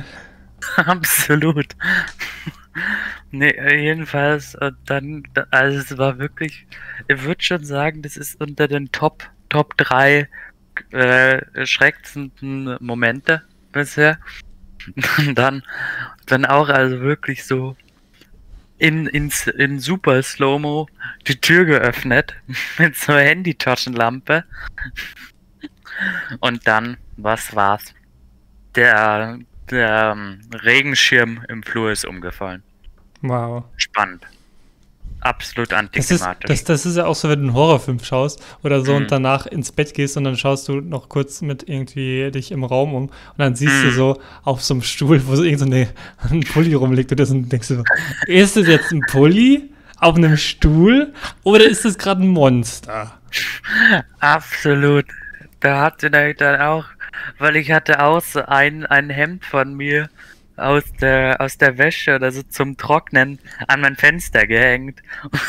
[0.78, 1.76] Absolut.
[3.32, 6.66] Nee, äh, jedenfalls, und dann, da- also es war wirklich,
[7.08, 10.28] ich würde schon sagen, das ist unter den Top, Top 3
[10.92, 14.20] äh, erschreckendsten Momente bisher.
[15.18, 15.64] Und dann,
[16.26, 17.76] dann auch also wirklich so
[18.80, 20.88] in, in, in super Slow-Mo
[21.28, 22.34] die Tür geöffnet
[22.78, 24.44] mit so einer Handy-Taschenlampe.
[26.40, 27.94] Und dann, was war's?
[28.76, 29.38] Der,
[29.70, 32.64] der ähm, Regenschirm im Flur ist umgefallen.
[33.22, 33.64] Wow.
[33.78, 34.26] Spannend.
[35.22, 35.80] Absolut Das
[36.12, 36.50] ist, antiklimatisch.
[36.50, 38.98] das, das ist ja auch so, wenn du einen Horrorfilm schaust oder so Mhm.
[39.04, 42.66] und danach ins Bett gehst und dann schaust du noch kurz mit irgendwie dich im
[42.66, 43.92] Raum um und dann siehst du Mhm.
[43.92, 45.66] so auf so einem Stuhl, wo so irgend so
[46.30, 47.84] ein Pulli rumliegt und das und denkst du so,
[48.28, 53.18] ist das jetzt ein Pulli auf einem Stuhl oder ist das gerade ein Monster?
[54.20, 55.06] Absolut.
[55.62, 56.84] Da hatte ich dann auch,
[57.38, 60.10] weil ich hatte auch so ein, ein Hemd von mir
[60.56, 65.02] aus der, aus der Wäsche oder so zum Trocknen an mein Fenster gehängt.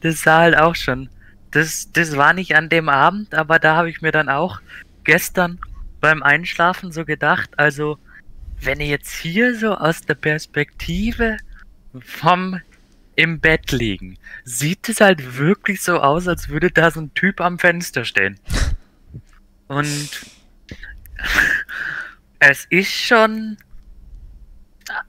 [0.00, 1.10] Das sah halt auch schon.
[1.50, 4.62] Das, das war nicht an dem Abend, aber da habe ich mir dann auch
[5.04, 5.58] gestern
[6.00, 7.98] beim Einschlafen so gedacht, also
[8.58, 11.36] wenn ihr jetzt hier so aus der Perspektive
[12.00, 12.60] vom
[13.14, 17.40] im Bett liegen, sieht es halt wirklich so aus, als würde da so ein Typ
[17.40, 18.38] am Fenster stehen.
[19.68, 20.08] Und
[22.38, 23.56] es ist schon.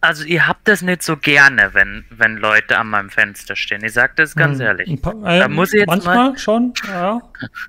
[0.02, 3.84] Also ihr habt das nicht so gerne, wenn, wenn Leute an meinem Fenster stehen.
[3.84, 5.02] Ich sag das ganz Hm, ehrlich.
[5.02, 7.20] paar- äh, Da muss ich jetzt manchmal mal- schon, ja.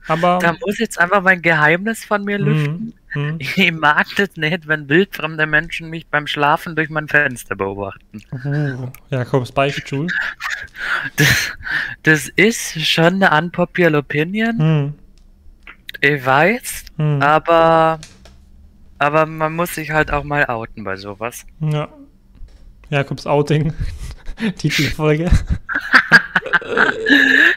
[0.06, 2.92] Aber Da muss jetzt einfach mein Geheimnis von mir lüften.
[3.08, 7.56] hm, hm, Ich mag das nicht, wenn wildfremde Menschen mich beim Schlafen durch mein Fenster
[7.56, 8.20] beobachten.
[8.44, 10.08] uh, Jakobs Beichtstuhl.
[11.16, 11.52] Das,
[12.02, 14.94] das ist schon eine unpopular Opinion, Hm,
[16.02, 17.98] ich weiß, hm, aber,
[19.04, 21.44] aber man muss sich halt auch mal outen bei sowas.
[21.60, 21.88] ja.
[22.90, 23.72] Jakobs Outing.
[24.58, 25.30] Titelfolge.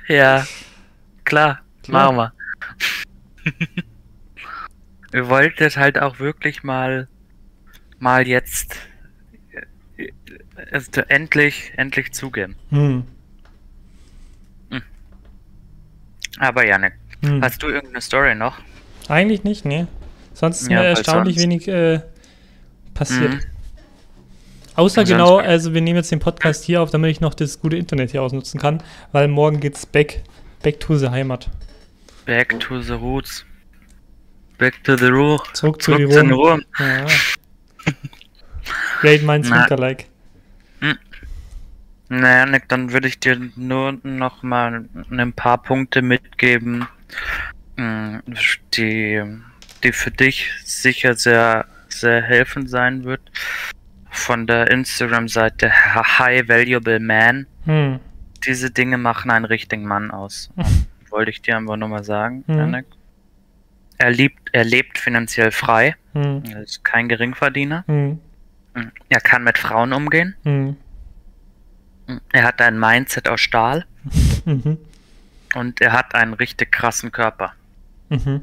[0.08, 0.46] Ja,
[1.24, 2.12] klar, Klar.
[2.12, 2.34] machen
[3.46, 3.54] wir.
[5.12, 7.08] Wir wollten das halt auch wirklich mal,
[8.00, 8.76] mal jetzt
[9.98, 10.12] äh,
[10.72, 12.56] also endlich, endlich zugeben.
[12.70, 13.04] Hm,
[16.40, 16.94] Aber Janik,
[17.24, 17.42] hm.
[17.42, 18.60] hast du irgendeine Story noch?
[19.08, 19.88] Eigentlich nicht, nee.
[20.38, 22.00] Sonst ist Ja, mir erstaunlich wenig äh,
[22.94, 23.34] passiert.
[23.34, 23.40] Mhm.
[24.76, 27.60] Außer Sonst- genau, also wir nehmen jetzt den Podcast hier auf, damit ich noch das
[27.60, 30.22] gute Internet hier ausnutzen kann, weil morgen geht's back,
[30.62, 31.50] back to the Heimat.
[32.28, 33.46] Back to the roots.
[34.60, 35.40] Back to the Ruhe.
[35.54, 36.30] Zurück zu Zurück den.
[36.78, 37.08] Ja.
[39.02, 39.50] Great Minds.
[39.52, 40.06] Think Alike.
[42.10, 46.88] Naja, Nick, dann würde ich dir nur noch mal ein paar Punkte mitgeben,
[47.76, 48.22] mh,
[48.76, 49.24] die,
[49.84, 53.22] die für dich sicher sehr, sehr helfend sein wird.
[54.10, 55.72] Von der Instagram-Seite
[56.20, 57.46] High Valuable Man.
[57.66, 58.00] Hm.
[58.46, 60.50] Diese Dinge machen einen richtigen Mann aus.
[61.10, 62.58] Wollte ich dir einfach nur mal sagen, Mhm.
[62.58, 62.86] Janik.
[64.00, 65.96] Er, liebt, er lebt finanziell frei.
[66.14, 66.44] Hm.
[66.52, 67.84] Er ist kein Geringverdiener.
[67.88, 68.20] Hm.
[69.10, 70.36] Er kann mit Frauen umgehen.
[70.44, 70.78] Hm.
[72.32, 73.86] Er hat ein Mindset aus Stahl.
[74.46, 74.78] Mhm.
[75.56, 77.54] Und er hat einen richtig krassen Körper.
[78.10, 78.42] Mhm.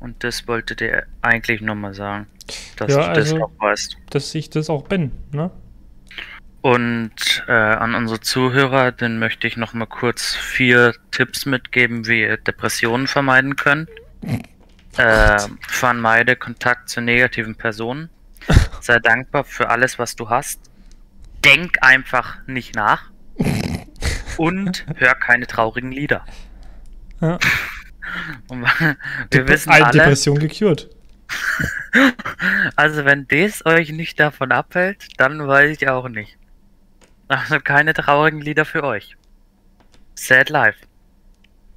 [0.00, 2.26] Und das wollte dir eigentlich nur mal sagen,
[2.76, 3.96] dass Ja, du das also- auch weißt.
[4.10, 5.50] Dass ich das auch bin, ne?
[6.62, 12.20] Und äh, an unsere Zuhörer, den möchte ich noch mal kurz vier Tipps mitgeben, wie
[12.20, 13.88] ihr Depressionen vermeiden könnt.
[14.96, 15.38] Äh,
[15.68, 18.10] vermeide Kontakt zu negativen Personen.
[18.80, 20.60] Sei dankbar für alles, was du hast.
[21.44, 23.04] Denk einfach nicht nach.
[24.36, 26.24] Und hör keine traurigen Lieder.
[27.20, 27.38] Ja.
[28.48, 28.62] Und
[29.30, 30.88] wir wissen alle, Depression gecured.
[32.76, 36.36] Also wenn das euch nicht davon abhält, dann weiß ich auch nicht.
[37.28, 39.16] Also keine traurigen Lieder für euch.
[40.14, 40.78] Sad Life.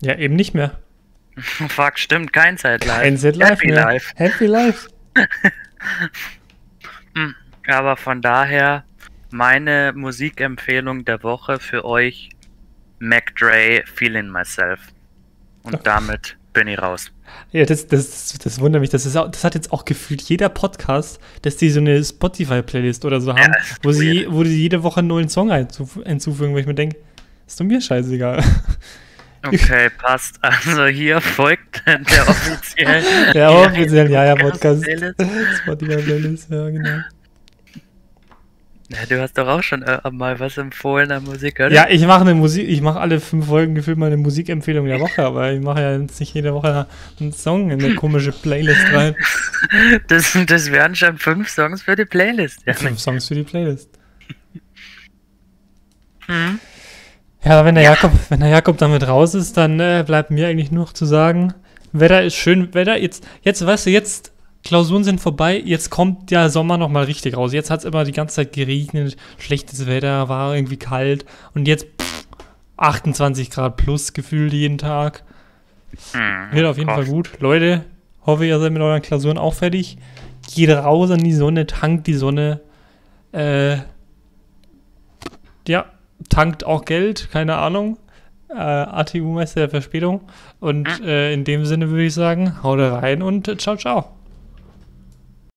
[0.02, 0.80] Ja, eben nicht mehr.
[1.38, 3.02] Fuck, stimmt, kein Sad Life.
[3.02, 3.84] Ein Set Life Happy mehr.
[3.86, 4.14] Life.
[4.16, 4.90] Happy Life.
[7.68, 8.86] Aber von daher,
[9.32, 12.30] meine Musikempfehlung der Woche für euch,
[13.00, 14.93] Mac Dre, Feeling Myself.
[15.64, 17.12] Und damit bin ich raus.
[17.52, 18.90] Ja, das, das, das wundert mich.
[18.90, 23.06] Das, ist auch, das hat jetzt auch gefühlt jeder Podcast, dass die so eine Spotify-Playlist
[23.06, 26.54] oder so haben, ist wo, sie, wo die jede Woche einen neuen Song hinzuf hinzufügen,
[26.54, 26.98] wo ich mir denke,
[27.48, 28.44] ist doch mir scheißegal.
[29.46, 30.40] Okay, passt.
[30.42, 32.00] Also hier folgt der
[32.30, 33.04] offiziell.
[33.34, 34.84] Ja, offiziell, ja, ja, Podcast.
[34.84, 35.16] Playlist.
[35.64, 37.02] Spotify-Playlist, ja, genau.
[38.90, 41.72] Ja, du hast doch auch schon äh, mal was empfohlen an Musik, oder?
[41.72, 45.00] Ja, ich mache eine Musik, ich mache alle fünf Folgen gefühlt mal eine Musikempfehlung der
[45.00, 46.86] Woche, aber ich mache ja jetzt nicht jede Woche
[47.20, 49.16] einen Song in eine komische Playlist rein.
[50.10, 52.60] Das, das wären schon fünf Songs für die Playlist.
[52.66, 53.90] Ja, Fünf Songs für die Playlist.
[56.28, 56.60] Mhm.
[57.46, 60.72] Ja, wenn der Jakob, wenn der Jakob damit raus ist, dann äh, bleibt mir eigentlich
[60.72, 61.54] nur noch zu sagen,
[61.94, 64.33] Wetter ist schön, Wetter jetzt, jetzt, weißt du, jetzt,
[64.64, 67.54] Klausuren sind vorbei, jetzt kommt der Sommer nochmal richtig raus.
[67.54, 71.86] Jetzt hat es immer die ganze Zeit geregnet, schlechtes Wetter, war irgendwie kalt und jetzt
[72.02, 72.28] pff,
[72.78, 75.24] 28 Grad plus gefühlt jeden Tag.
[76.14, 76.90] Hm, Wird auf jeden.
[76.90, 77.32] Fall gut.
[77.40, 77.86] Leute,
[78.26, 79.98] hoffe, ihr seid mit euren Klausuren auch fertig.
[80.54, 82.62] Geht raus an die Sonne, tankt die Sonne.
[83.32, 83.78] Äh,
[85.68, 85.86] ja,
[86.30, 87.98] tankt auch Geld, keine Ahnung.
[88.50, 90.22] Äh, ATU-Meister der Verspätung.
[90.60, 94.10] Und äh, in dem Sinne würde ich sagen, haut rein und äh, ciao, ciao.